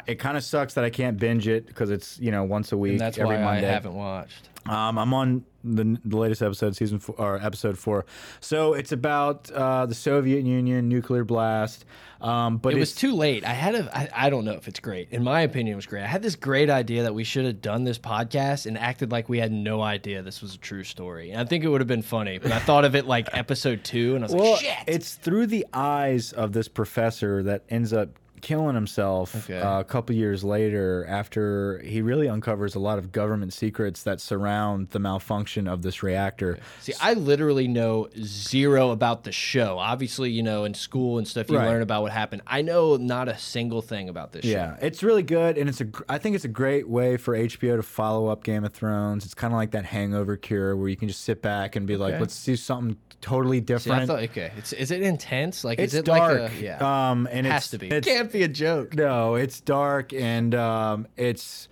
[0.08, 2.78] it kind of sucks that I can't binge it because it's you know once a
[2.78, 3.68] week And that's every why Monday.
[3.68, 4.50] I haven't watched.
[4.68, 8.06] Um, I'm on the, the latest episode, season four, or episode four.
[8.40, 11.86] So it's about uh, the Soviet Union nuclear blast.
[12.20, 13.46] Um, but it was too late.
[13.46, 13.96] I had a.
[13.96, 15.10] I, I don't know if it's great.
[15.12, 16.04] In my opinion, it was great.
[16.04, 19.30] I had this great idea that we should have done this podcast and acted like
[19.30, 21.30] we had no idea this was a true story.
[21.30, 22.40] And I think it would have been funny.
[22.40, 24.78] But I thought of it like episode two, and I was well, like, shit.
[24.88, 28.10] it's through the eyes of this professor that ends up
[28.46, 29.60] killing himself Okay.
[29.60, 34.22] uh, a couple years later after he really uncovers a lot of government secrets that
[34.22, 36.60] surround the malfunction of this reactor.
[36.80, 39.80] See, I literally know zero about the show.
[39.80, 41.66] Obviously, you know, in school and stuff, you Right.
[41.68, 42.44] learn about what happened.
[42.46, 44.86] I know not a single thing about this Yeah, show.
[44.86, 45.88] it's really good, and it's a.
[46.08, 49.26] I think it's a great way for HBO to follow up Game of Thrones.
[49.26, 51.98] It's kind of like that Hangover cure, where you can just sit back and be
[51.98, 52.20] like, Okay.
[52.22, 55.64] "Let's do something totally See, different." I thought, okay, it's, is it intense?
[55.64, 57.10] Like, it's is it dark, like a yeah?
[57.12, 57.88] um, and it has it's, to be.
[57.90, 58.94] It's, Can't be a joke.
[58.94, 61.68] No, it's dark, and um, it's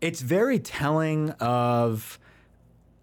[0.00, 2.18] it's very telling of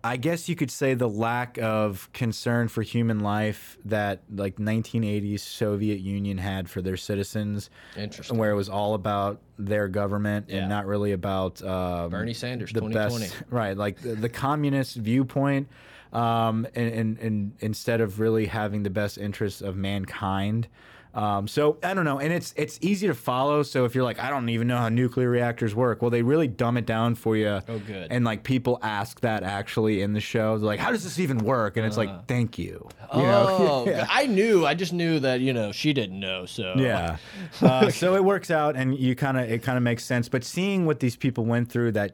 [0.04, 5.42] I guess you could say the lack of concern for human life that like 1980s
[5.42, 8.38] Soviet Union had for their citizens, Interesting.
[8.40, 10.62] where it was all about their government Yeah.
[10.62, 13.26] and not really about um, Bernie Sanders, the 2020.
[13.28, 13.78] best, right?
[13.78, 15.68] Like the, the communist viewpoint,
[16.14, 20.68] um, and, and, and instead of really having the best interests of mankind.
[21.14, 23.64] Um, so I don't know, and it's it's easy to follow.
[23.64, 26.48] So if you're like, I don't even know how nuclear reactors work, well, they really
[26.48, 27.60] dumb it down for you.
[27.68, 28.08] Oh, good.
[28.12, 31.40] And like people ask that actually in the show, they're like, how does this even
[31.40, 31.76] work?
[31.76, 32.88] And it's like, thank you.
[33.14, 33.32] You know?
[33.52, 33.92] Uh.
[33.92, 34.66] Oh, I knew.
[34.66, 36.46] I just knew that you know she didn't know.
[36.46, 37.18] So Yeah.
[37.62, 40.30] Uh, so it works out, and you kind of it kind of makes sense.
[40.30, 42.14] But seeing what these people went through that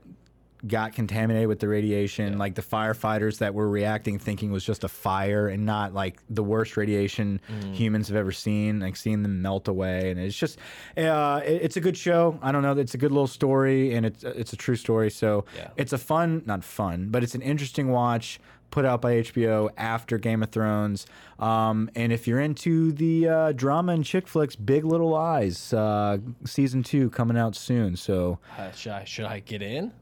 [0.65, 4.87] got contaminated with the radiation, like the firefighters that were reacting thinking was just a
[4.87, 7.73] fire and not like the worst radiation Mm.
[7.73, 8.79] humans have ever seen.
[8.79, 10.57] Like seeing them melt away, and it's just
[10.97, 12.39] uh, it- it's a good show.
[12.41, 15.11] I don't know, it's a good little story, and it's it's a true story.
[15.11, 15.69] So Yeah.
[15.77, 18.39] it's a fun, not fun, but it's an interesting watch.
[18.69, 21.05] Put out by HBO after Game of Thrones,
[21.39, 26.17] um, and if you're into the uh, drama and chick flicks, Big Little Lies uh,
[26.45, 27.95] season two coming out soon.
[27.95, 29.93] So Uh, should I should I get in?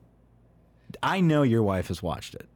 [1.04, 2.48] I know your wife has watched it.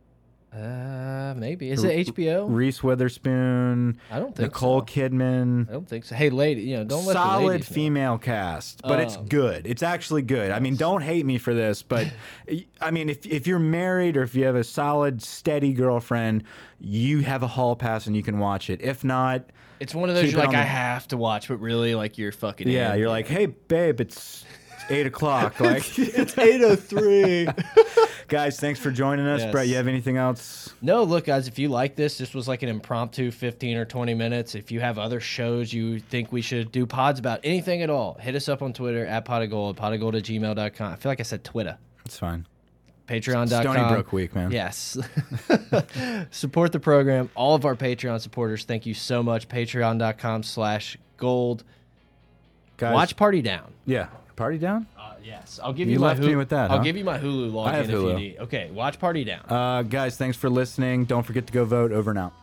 [0.51, 1.69] Uh, maybe.
[1.69, 2.47] Is it HBO?
[2.49, 4.85] Reese Witherspoon, I don't think Nicole so.
[4.85, 5.69] Kidman.
[5.69, 6.15] I don't think so.
[6.15, 7.75] Hey, lady, you know, don't let the solid ladies know.
[7.75, 9.67] female cast, but it's Um, good.
[9.67, 10.49] It's actually good.
[10.49, 12.11] I mean, don't hate me for this, but
[12.81, 16.43] I mean, if if you're married or if you have a solid, steady girlfriend,
[16.79, 18.81] you have a hall pass and you can watch it.
[18.81, 22.17] If not, It's one of those you're like I have to watch, but really like
[22.17, 22.67] you're fucking.
[22.69, 22.99] yeah, in.
[22.99, 24.45] you're like, hey, babe, it's.
[24.73, 25.59] it's Eight o'clock.
[25.59, 27.47] Like, it's eight oh three.
[28.29, 29.41] guys, thanks for joining us.
[29.41, 29.51] Yes.
[29.51, 30.73] Brett, you have anything else?
[30.81, 34.13] No, look, guys, if you like this, this was like an impromptu 15 or 20
[34.13, 34.55] minutes.
[34.55, 38.15] If you have other shows you think we should do pods about, anything at all,
[38.19, 40.93] hit us up on Twitter at pot of gold, pot of gold at gmail.com.
[40.93, 41.77] I feel like I said Twitter.
[42.05, 42.45] It's fine.
[43.07, 43.47] Patreon.com.
[43.47, 44.51] Stony Brook week, man.
[44.51, 44.95] Yes.
[46.31, 47.29] Support the program.
[47.33, 49.49] All of our Patreon supporters, thank you so much.
[49.49, 51.63] Patreon.com slash gold.
[52.77, 53.73] Guys, Watch Party Down.
[53.85, 54.07] Yeah,
[54.39, 54.87] party down.
[54.97, 55.59] Uh, yes.
[55.63, 56.83] I'll give You you, my left me with that, I'll huh?
[56.83, 58.15] give you my Hulu login I have if you Hulu.
[58.15, 58.37] need.
[58.39, 59.43] Okay, watch Party Down.
[59.47, 61.05] Uh, guys, thanks for listening.
[61.05, 61.91] Don't forget to go vote.
[61.91, 62.33] Over and out.